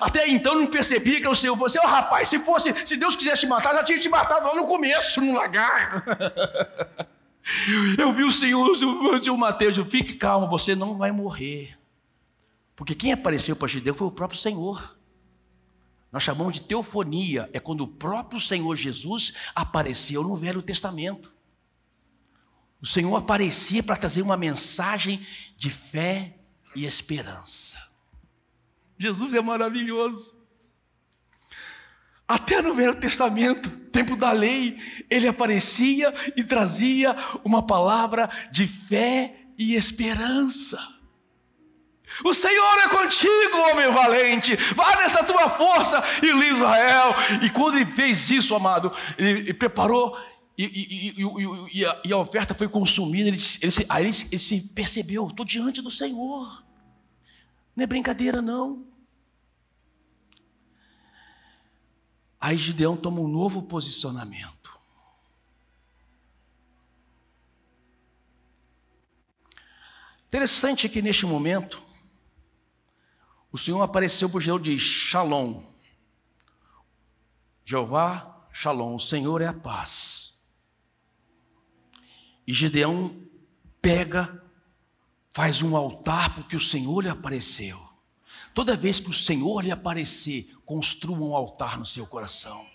Até 0.00 0.28
então 0.28 0.54
não 0.54 0.68
percebia 0.68 1.20
que 1.20 1.26
o 1.26 1.34
Senhor 1.34 1.58
fosse. 1.58 1.76
Oh, 1.80 1.86
rapaz, 1.88 2.28
se 2.28 2.38
fosse, 2.38 2.72
se 2.86 2.96
Deus 2.96 3.16
quisesse 3.16 3.40
te 3.40 3.46
matar, 3.48 3.74
já 3.74 3.82
tinha 3.82 3.98
te 3.98 4.08
matado 4.08 4.46
lá 4.46 4.54
no 4.54 4.68
começo, 4.68 5.20
no 5.20 5.34
lagar. 5.34 6.04
Eu 7.98 8.12
vi 8.12 8.22
o 8.22 8.30
Senhor, 8.30 8.64
o 8.70 9.22
Senhor 9.22 9.36
Mateus, 9.36 9.76
fique 9.90 10.14
calmo, 10.14 10.48
você 10.48 10.74
não 10.76 10.96
vai 10.96 11.10
morrer. 11.10 11.76
Porque 12.76 12.94
quem 12.94 13.12
apareceu 13.12 13.56
para 13.56 13.66
Gideão 13.66 13.94
foi 13.94 14.06
o 14.06 14.12
próprio 14.12 14.38
Senhor. 14.38 14.97
Nós 16.10 16.22
chamamos 16.22 16.54
de 16.54 16.62
teofonia, 16.62 17.48
é 17.52 17.60
quando 17.60 17.82
o 17.82 17.88
próprio 17.88 18.40
Senhor 18.40 18.74
Jesus 18.76 19.34
apareceu 19.54 20.22
no 20.22 20.36
Velho 20.36 20.62
Testamento. 20.62 21.34
O 22.80 22.86
Senhor 22.86 23.14
aparecia 23.16 23.82
para 23.82 23.96
trazer 23.96 24.22
uma 24.22 24.36
mensagem 24.36 25.24
de 25.56 25.68
fé 25.68 26.34
e 26.74 26.84
esperança. 26.86 27.76
Jesus 28.98 29.34
é 29.34 29.40
maravilhoso. 29.40 30.36
Até 32.26 32.62
no 32.62 32.74
Velho 32.74 32.94
Testamento, 32.94 33.70
tempo 33.90 34.16
da 34.16 34.30
lei, 34.30 34.78
ele 35.08 35.28
aparecia 35.28 36.14
e 36.36 36.44
trazia 36.44 37.16
uma 37.44 37.66
palavra 37.66 38.28
de 38.50 38.66
fé 38.66 39.46
e 39.56 39.74
esperança. 39.74 40.97
O 42.24 42.32
Senhor 42.32 42.78
é 42.84 42.88
contigo, 42.88 43.56
homem 43.70 43.90
valente. 43.90 44.56
Vá 44.74 44.96
nessa 44.96 45.24
tua 45.24 45.50
força 45.50 46.02
e 46.22 46.32
livre 46.32 46.56
Israel. 46.56 47.14
E 47.42 47.50
quando 47.50 47.76
ele 47.76 47.86
fez 47.86 48.30
isso, 48.30 48.54
amado, 48.54 48.92
ele, 49.16 49.40
ele 49.40 49.54
preparou 49.54 50.18
e, 50.56 50.64
e, 50.64 51.14
e, 51.72 51.84
a, 51.84 52.02
e, 52.04 52.12
a, 52.12 52.16
oferta 52.16 52.54
foi 52.54 52.68
consumida. 52.68 53.28
Ele, 53.28 53.38
ele, 53.62 53.72
aí 53.88 54.06
ele, 54.06 54.16
ele 54.32 54.38
se 54.38 54.60
percebeu: 54.60 55.28
estou 55.28 55.46
diante 55.46 55.80
do 55.80 55.90
Senhor. 55.90 56.64
Não 57.76 57.84
é 57.84 57.86
brincadeira, 57.86 58.42
não. 58.42 58.84
Aí 62.40 62.56
Gideão 62.56 62.96
toma 62.96 63.20
um 63.20 63.28
novo 63.28 63.62
posicionamento. 63.62 64.58
Interessante 70.26 70.88
que 70.88 71.00
neste 71.00 71.24
momento, 71.24 71.82
o 73.50 73.56
Senhor 73.56 73.82
apareceu 73.82 74.28
para 74.28 74.38
o 74.38 74.40
Gideão 74.40 74.60
de 74.60 74.78
Shalom. 74.78 75.62
Jeová, 77.64 78.46
Shalom, 78.52 78.96
o 78.96 79.00
Senhor 79.00 79.40
é 79.40 79.46
a 79.46 79.52
paz. 79.52 80.40
E 82.46 82.52
Gideão 82.52 83.14
pega, 83.80 84.42
faz 85.30 85.62
um 85.62 85.76
altar 85.76 86.34
porque 86.34 86.56
o 86.56 86.60
Senhor 86.60 87.00
lhe 87.02 87.08
apareceu. 87.08 87.78
Toda 88.54 88.76
vez 88.76 89.00
que 89.00 89.10
o 89.10 89.14
Senhor 89.14 89.62
lhe 89.62 89.70
aparecer, 89.70 90.54
construa 90.66 91.18
um 91.18 91.34
altar 91.34 91.78
no 91.78 91.86
seu 91.86 92.06
coração. 92.06 92.66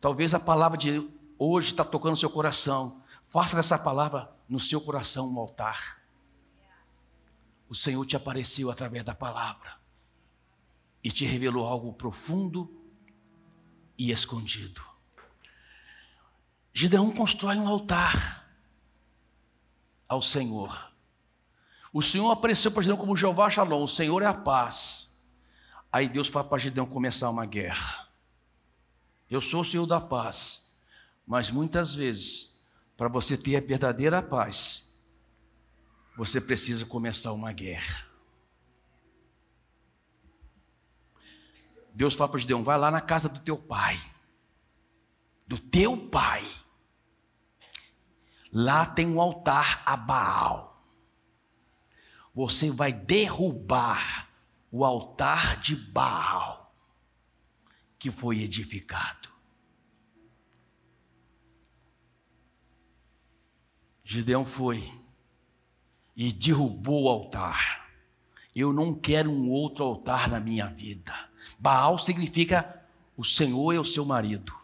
Talvez 0.00 0.34
a 0.34 0.40
palavra 0.40 0.76
de 0.76 1.08
hoje 1.38 1.68
está 1.68 1.84
tocando 1.84 2.12
no 2.12 2.16
seu 2.16 2.30
coração. 2.30 3.02
Faça 3.28 3.56
dessa 3.56 3.78
palavra 3.78 4.30
no 4.48 4.60
seu 4.60 4.80
coração 4.80 5.28
um 5.28 5.38
altar 5.38 6.03
o 7.74 7.76
Senhor 7.76 8.06
te 8.06 8.14
apareceu 8.14 8.70
através 8.70 9.02
da 9.02 9.16
palavra 9.16 9.76
e 11.02 11.10
te 11.10 11.24
revelou 11.24 11.66
algo 11.66 11.92
profundo 11.92 12.72
e 13.98 14.12
escondido. 14.12 14.80
Gideão 16.72 17.10
constrói 17.10 17.56
um 17.56 17.66
altar 17.66 18.48
ao 20.08 20.22
Senhor. 20.22 20.94
O 21.92 22.00
Senhor 22.00 22.30
apareceu 22.30 22.70
para 22.70 22.82
Gideão 22.82 22.96
como 22.96 23.16
Jeová 23.16 23.50
Shalom, 23.50 23.82
o 23.82 23.88
Senhor 23.88 24.22
é 24.22 24.26
a 24.26 24.34
paz. 24.34 25.26
Aí 25.90 26.08
Deus 26.08 26.28
fala 26.28 26.48
para 26.48 26.58
Gideão 26.58 26.86
começar 26.86 27.28
uma 27.28 27.44
guerra. 27.44 28.08
Eu 29.28 29.40
sou 29.40 29.62
o 29.62 29.64
Senhor 29.64 29.84
da 29.84 30.00
paz, 30.00 30.78
mas 31.26 31.50
muitas 31.50 31.92
vezes, 31.92 32.64
para 32.96 33.08
você 33.08 33.36
ter 33.36 33.56
a 33.56 33.60
verdadeira 33.60 34.22
paz, 34.22 34.93
você 36.16 36.40
precisa 36.40 36.86
começar 36.86 37.32
uma 37.32 37.52
guerra. 37.52 38.06
Deus 41.92 42.14
fala 42.14 42.30
para 42.30 42.40
Gideão: 42.40 42.64
vai 42.64 42.78
lá 42.78 42.90
na 42.90 43.00
casa 43.00 43.28
do 43.28 43.40
teu 43.40 43.56
pai, 43.56 43.98
do 45.46 45.58
teu 45.58 46.08
pai. 46.08 46.44
Lá 48.52 48.86
tem 48.86 49.06
um 49.06 49.20
altar 49.20 49.82
a 49.84 49.96
Baal. 49.96 50.82
Você 52.32 52.70
vai 52.70 52.92
derrubar 52.92 54.28
o 54.70 54.84
altar 54.84 55.60
de 55.60 55.74
Baal 55.74 56.74
que 57.98 58.10
foi 58.10 58.42
edificado. 58.42 59.32
Gideão 64.04 64.44
foi 64.44 64.82
e 66.16 66.32
derrubou 66.32 67.04
o 67.04 67.08
altar. 67.08 67.88
Eu 68.54 68.72
não 68.72 68.94
quero 68.94 69.30
um 69.30 69.50
outro 69.50 69.84
altar 69.84 70.28
na 70.28 70.38
minha 70.38 70.66
vida. 70.68 71.12
Baal 71.58 71.98
significa 71.98 72.82
o 73.16 73.24
Senhor 73.24 73.72
é 73.72 73.80
o 73.80 73.84
seu 73.84 74.04
marido. 74.04 74.54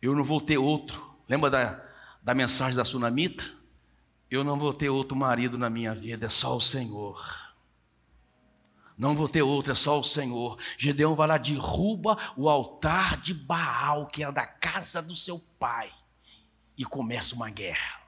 Eu 0.00 0.14
não 0.14 0.22
vou 0.22 0.40
ter 0.40 0.58
outro. 0.58 1.16
Lembra 1.28 1.50
da, 1.50 1.84
da 2.22 2.34
mensagem 2.34 2.76
da 2.76 2.84
sunamita? 2.84 3.44
Eu 4.30 4.44
não 4.44 4.58
vou 4.58 4.72
ter 4.72 4.90
outro 4.90 5.16
marido 5.16 5.56
na 5.56 5.70
minha 5.70 5.94
vida, 5.94 6.26
é 6.26 6.28
só 6.28 6.54
o 6.54 6.60
Senhor. 6.60 7.48
Não 8.96 9.16
vou 9.16 9.28
ter 9.28 9.42
outro, 9.42 9.72
é 9.72 9.74
só 9.74 9.98
o 9.98 10.04
Senhor. 10.04 10.58
Gedeão 10.76 11.14
vai 11.14 11.28
lá, 11.28 11.38
derruba 11.38 12.18
o 12.36 12.48
altar 12.50 13.16
de 13.18 13.32
Baal, 13.32 14.06
que 14.06 14.22
era 14.22 14.32
da 14.32 14.46
casa 14.46 15.00
do 15.00 15.16
seu 15.16 15.38
pai, 15.58 15.90
e 16.76 16.84
começa 16.84 17.34
uma 17.34 17.48
guerra 17.48 18.07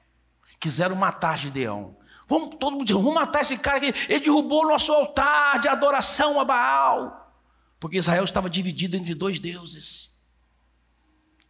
quiseram 0.61 0.95
matar 0.95 1.39
Gideão. 1.39 1.97
Vamos, 2.29 2.51
todo 2.61 2.75
mundo 2.75 2.85
diz, 2.85 2.95
vamos 2.95 3.15
matar 3.15 3.41
esse 3.41 3.59
cara 3.59 3.81
que 3.81 3.93
ele 4.09 4.21
derrubou 4.21 4.65
o 4.65 4.69
nosso 4.69 4.93
altar 4.93 5.59
de 5.59 5.67
adoração 5.67 6.39
a 6.39 6.45
Baal. 6.45 7.35
Porque 7.81 7.97
Israel 7.97 8.23
estava 8.23 8.49
dividido 8.49 8.97
entre 8.97 9.15
dois 9.15 9.41
deuses. 9.41 10.11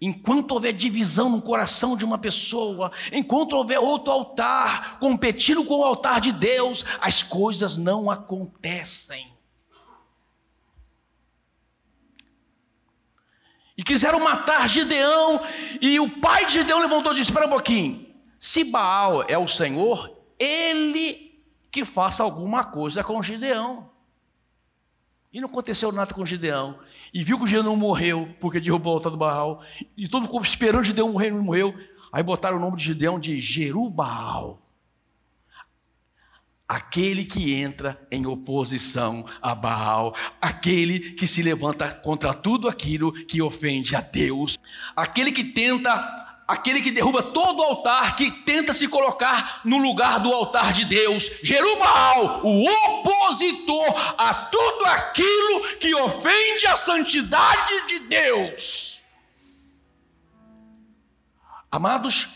Enquanto 0.01 0.53
houver 0.53 0.73
divisão 0.73 1.29
no 1.29 1.43
coração 1.43 1.95
de 1.95 2.05
uma 2.05 2.17
pessoa, 2.17 2.91
enquanto 3.13 3.53
houver 3.53 3.79
outro 3.79 4.11
altar 4.11 4.99
competindo 4.99 5.63
com 5.65 5.81
o 5.81 5.85
altar 5.85 6.21
de 6.21 6.33
Deus, 6.33 6.83
as 7.03 7.23
coisas 7.23 7.77
não 7.77 8.11
acontecem. 8.11 9.31
E 13.77 13.83
quiseram 13.83 14.21
matar 14.21 14.67
Gideão, 14.69 15.43
e 15.81 16.01
o 16.01 16.21
pai 16.21 16.47
de 16.47 16.55
Gideão 16.55 16.81
levantou 16.81 17.13
e 17.13 17.17
disse: 17.17 17.31
Espera 17.31 17.47
um 17.47 17.51
pouquinho. 17.51 18.10
Se 18.41 18.65
Baal 18.65 19.23
é 19.29 19.37
o 19.37 19.47
Senhor, 19.47 20.11
ele 20.39 21.45
que 21.71 21.85
faça 21.85 22.23
alguma 22.23 22.65
coisa 22.65 23.05
com 23.05 23.23
Gideão. 23.23 23.91
E 25.31 25.41
não 25.41 25.49
aconteceu 25.49 25.93
nada 25.93 26.15
com 26.15 26.25
Gideão. 26.25 26.79
E 27.13 27.23
viu 27.23 27.37
que 27.37 27.45
o 27.45 27.47
Gideão 27.47 27.77
morreu, 27.77 28.35
porque 28.41 28.59
derrubou 28.59 28.95
o 28.95 28.97
altar 28.97 29.13
do 29.13 29.19
Baal. 29.19 29.63
E 29.95 30.09
todo 30.09 30.27
mundo 30.27 30.43
esperando 30.43 30.83
Gideão 30.83 31.13
morrer, 31.13 31.31
não 31.31 31.43
morreu. 31.43 31.75
Aí 32.11 32.23
botaram 32.23 32.57
o 32.57 32.61
nome 32.61 32.79
de 32.79 32.85
Gideão 32.85 33.21
de 33.21 33.39
Jerubal. 33.39 34.67
Aquele 36.67 37.27
que 37.27 37.53
entra 37.53 38.01
em 38.11 38.25
oposição 38.27 39.27
a 39.43 39.55
Baal, 39.55 40.15
aquele 40.41 40.99
que 41.13 41.27
se 41.27 41.43
levanta 41.43 41.93
contra 41.93 42.33
tudo 42.33 42.69
aquilo 42.69 43.13
que 43.13 43.43
ofende 43.43 43.95
a 43.95 44.01
Deus, 44.01 44.59
aquele 44.97 45.31
que 45.31 45.45
tenta 45.45 46.30
aquele 46.51 46.83
que 46.83 46.91
derruba 46.91 47.23
todo 47.23 47.61
o 47.61 47.63
altar, 47.63 48.17
que 48.17 48.31
tenta 48.31 48.73
se 48.73 48.89
colocar 48.89 49.61
no 49.65 49.79
lugar 49.79 50.19
do 50.19 50.33
altar 50.33 50.73
de 50.73 50.85
Deus. 50.85 51.31
Jerubal, 51.43 52.41
o 52.45 52.69
opositor 52.69 53.87
a 54.19 54.35
tudo 54.35 54.85
aquilo 54.87 55.79
que 55.79 55.95
ofende 55.95 56.67
a 56.67 56.77
santidade 56.77 57.87
de 57.87 58.01
Deus. 58.01 59.05
Amados, 61.71 62.29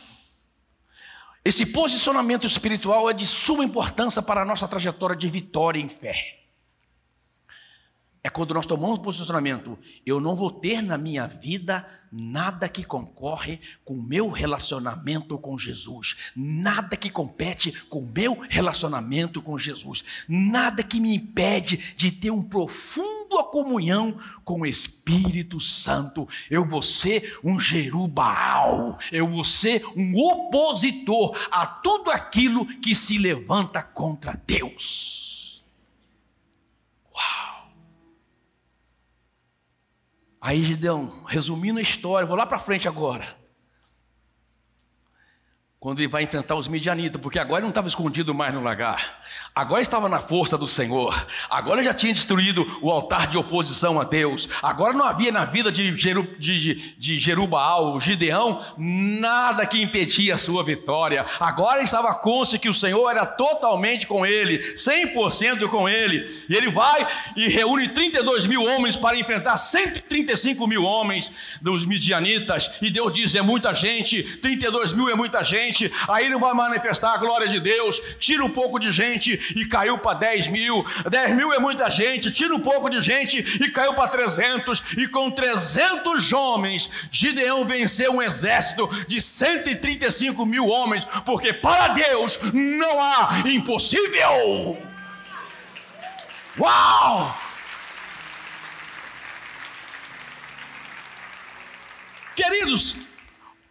esse 1.44 1.66
posicionamento 1.66 2.46
espiritual 2.46 3.10
é 3.10 3.12
de 3.12 3.26
suma 3.26 3.64
importância 3.64 4.22
para 4.22 4.42
a 4.42 4.44
nossa 4.44 4.68
trajetória 4.68 5.16
de 5.16 5.28
vitória 5.28 5.80
em 5.80 5.88
fé. 5.88 6.43
É 8.26 8.30
quando 8.30 8.54
nós 8.54 8.64
tomamos 8.64 8.98
posicionamento. 9.00 9.78
Eu 10.06 10.18
não 10.18 10.34
vou 10.34 10.50
ter 10.50 10.80
na 10.80 10.96
minha 10.96 11.26
vida 11.26 11.84
nada 12.10 12.70
que 12.70 12.82
concorre 12.82 13.60
com 13.84 13.92
o 13.92 14.02
meu 14.02 14.30
relacionamento 14.30 15.38
com 15.38 15.58
Jesus, 15.58 16.32
nada 16.34 16.96
que 16.96 17.10
compete 17.10 17.70
com 17.90 17.98
o 17.98 18.10
meu 18.10 18.40
relacionamento 18.48 19.42
com 19.42 19.58
Jesus, 19.58 20.02
nada 20.26 20.82
que 20.82 21.00
me 21.00 21.14
impede 21.14 21.76
de 21.94 22.10
ter 22.10 22.30
um 22.30 22.42
profundo 22.42 23.14
comunhão 23.54 24.18
com 24.42 24.62
o 24.62 24.66
Espírito 24.66 25.60
Santo. 25.60 26.26
Eu 26.50 26.66
vou 26.66 26.82
ser 26.82 27.38
um 27.44 27.58
Jerubaal, 27.60 28.98
eu 29.12 29.28
vou 29.28 29.44
ser 29.44 29.84
um 29.96 30.16
opositor 30.16 31.36
a 31.50 31.66
tudo 31.66 32.10
aquilo 32.10 32.64
que 32.80 32.94
se 32.94 33.18
levanta 33.18 33.82
contra 33.82 34.40
Deus. 34.46 35.33
Aí 40.44 40.62
Gideão, 40.62 41.10
resumindo 41.26 41.78
a 41.78 41.82
história, 41.82 42.26
vou 42.26 42.36
lá 42.36 42.44
para 42.44 42.58
frente 42.58 42.86
agora 42.86 43.24
quando 45.84 46.00
ele 46.00 46.08
vai 46.08 46.22
enfrentar 46.22 46.54
os 46.54 46.66
midianitas, 46.66 47.20
porque 47.20 47.38
agora 47.38 47.58
ele 47.58 47.64
não 47.64 47.68
estava 47.68 47.86
escondido 47.86 48.34
mais 48.34 48.54
no 48.54 48.62
lagar, 48.62 49.20
agora 49.54 49.82
estava 49.82 50.08
na 50.08 50.18
força 50.18 50.56
do 50.56 50.66
Senhor, 50.66 51.26
agora 51.50 51.84
já 51.84 51.92
tinha 51.92 52.14
destruído 52.14 52.78
o 52.80 52.90
altar 52.90 53.26
de 53.26 53.36
oposição 53.36 54.00
a 54.00 54.04
Deus, 54.04 54.48
agora 54.62 54.94
não 54.94 55.04
havia 55.04 55.30
na 55.30 55.44
vida 55.44 55.70
de, 55.70 55.94
Jeru, 55.94 56.26
de, 56.38 56.94
de 56.96 57.18
Jerubaal, 57.18 58.00
Gideão, 58.00 58.64
nada 58.78 59.66
que 59.66 59.82
impedia 59.82 60.36
a 60.36 60.38
sua 60.38 60.64
vitória, 60.64 61.26
agora 61.38 61.82
estava 61.82 62.14
consciente 62.14 62.62
que 62.62 62.68
o 62.70 62.72
Senhor 62.72 63.10
era 63.10 63.26
totalmente 63.26 64.06
com 64.06 64.24
ele, 64.24 64.60
100% 64.74 65.68
com 65.68 65.86
ele, 65.86 66.26
e 66.48 66.56
ele 66.56 66.70
vai 66.70 67.06
e 67.36 67.50
reúne 67.50 67.90
32 67.90 68.46
mil 68.46 68.62
homens 68.62 68.96
para 68.96 69.18
enfrentar 69.18 69.58
135 69.58 70.66
mil 70.66 70.82
homens 70.82 71.30
dos 71.60 71.84
midianitas, 71.84 72.70
e 72.80 72.90
Deus 72.90 73.12
diz: 73.12 73.34
é 73.34 73.42
muita 73.42 73.74
gente, 73.74 74.22
32 74.38 74.94
mil 74.94 75.10
é 75.10 75.14
muita 75.14 75.44
gente 75.44 75.73
gente, 75.74 75.92
aí 76.08 76.30
não 76.30 76.38
vai 76.38 76.54
manifestar 76.54 77.12
a 77.12 77.16
glória 77.16 77.48
de 77.48 77.58
Deus. 77.58 78.00
Tira 78.18 78.44
um 78.44 78.50
pouco 78.50 78.78
de 78.78 78.92
gente 78.92 79.32
e 79.56 79.66
caiu 79.66 79.98
para 79.98 80.16
10 80.18 80.48
mil. 80.48 80.84
10 81.10 81.34
mil 81.34 81.52
é 81.52 81.58
muita 81.58 81.90
gente, 81.90 82.30
tira 82.30 82.54
um 82.54 82.60
pouco 82.60 82.88
de 82.88 83.02
gente 83.02 83.38
e 83.38 83.70
caiu 83.70 83.94
para 83.94 84.08
300. 84.08 84.82
E 84.96 85.08
com 85.08 85.30
300 85.30 86.32
homens, 86.32 86.88
Gideão 87.10 87.66
venceu 87.66 88.12
um 88.12 88.22
exército 88.22 88.88
de 89.06 89.20
135 89.20 90.46
mil 90.46 90.68
homens, 90.68 91.04
porque 91.24 91.52
para 91.52 91.88
Deus 91.88 92.38
não 92.52 93.00
há 93.00 93.42
impossível. 93.46 94.78
Uau! 96.58 97.40
Queridos, 102.36 102.96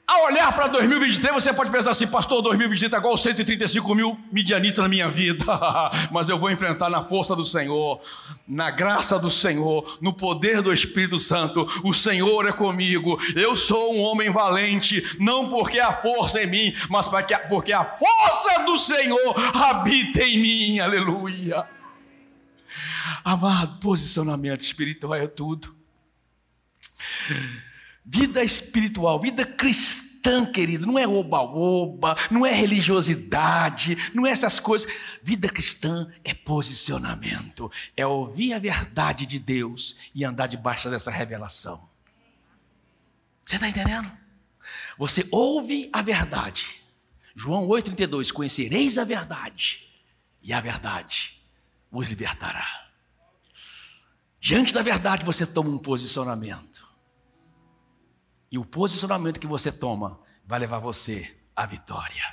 ao 0.06 0.26
olhar 0.26 0.52
para 0.54 0.68
2023, 0.68 1.34
você 1.34 1.54
pode 1.54 1.72
pensar 1.72 1.92
assim, 1.92 2.06
pastor, 2.06 2.42
2023 2.42 2.88
está 2.88 2.98
igual 2.98 3.18
135 3.18 3.96
mil 3.96 4.20
midianistas 4.32 4.84
na 4.84 4.90
minha 4.90 5.10
vida, 5.10 5.46
mas 6.12 6.28
eu 6.30 6.38
vou 6.38 6.52
enfrentar 6.52 6.90
na 6.90 7.04
força 7.04 7.36
do 7.36 7.46
Senhor, 7.46 8.02
na 8.48 8.70
graça 8.70 9.18
do 9.18 9.32
Senhor, 9.32 9.98
no 10.02 10.14
poder 10.14 10.62
do 10.62 10.74
Espírito 10.74 11.20
Santo. 11.20 11.68
O 11.84 11.94
Senhor 11.94 12.48
é 12.48 12.52
comigo, 12.52 13.18
eu 13.36 13.56
sou 13.56 13.96
um 13.96 14.02
homem 14.02 14.30
valente, 14.30 15.04
não 15.20 15.48
porque 15.48 15.80
a 15.80 15.94
força 15.94 16.40
é 16.40 16.44
em 16.44 16.48
mim, 16.48 16.76
mas 16.90 17.08
porque 17.48 17.74
a 17.74 17.86
força 17.86 18.64
do 18.66 18.78
Senhor 18.78 19.36
habita 19.56 20.22
em 20.22 20.38
mim, 20.40 20.80
aleluia. 20.80 21.66
Amado, 23.24 23.80
posicionamento 23.80 24.62
espiritual 24.62 25.16
é 25.16 25.28
tudo. 25.28 25.74
Vida 28.06 28.44
espiritual, 28.44 29.20
vida 29.20 29.46
cristã, 29.46 30.46
querido, 30.46 30.86
não 30.86 31.00
é 31.00 31.08
oba-oba, 31.08 32.16
não 32.30 32.46
é 32.46 32.52
religiosidade, 32.52 33.98
não 34.14 34.28
é 34.28 34.32
essas 34.32 34.60
coisas. 34.60 34.92
Vida 35.22 35.48
cristã 35.48 36.12
é 36.24 36.34
posicionamento, 36.34 37.72
é 37.96 38.06
ouvir 38.06 38.54
a 38.54 38.60
verdade 38.60 39.26
de 39.26 39.40
Deus 39.40 40.12
e 40.14 40.24
andar 40.26 40.48
debaixo 40.48 40.90
dessa 40.90 41.12
revelação. 41.12 41.90
Você 43.46 43.56
está 43.56 43.68
entendendo? 43.68 44.12
Você 44.98 45.28
ouve 45.32 45.90
a 45.92 46.02
verdade. 46.02 46.82
João 47.36 47.68
8,32: 47.68 48.32
Conhecereis 48.32 48.98
a 48.98 49.04
verdade, 49.04 49.88
e 50.42 50.54
a 50.54 50.60
verdade 50.60 51.42
vos 51.92 52.10
libertará. 52.10 52.90
Diante 54.40 54.74
da 54.74 54.82
verdade, 54.82 55.26
você 55.26 55.46
toma 55.46 55.70
um 55.70 55.78
posicionamento. 55.78 56.83
E 58.54 58.58
o 58.60 58.64
posicionamento 58.64 59.40
que 59.40 59.48
você 59.48 59.72
toma 59.72 60.20
vai 60.46 60.60
levar 60.60 60.78
você 60.78 61.28
à 61.56 61.66
vitória. 61.66 62.24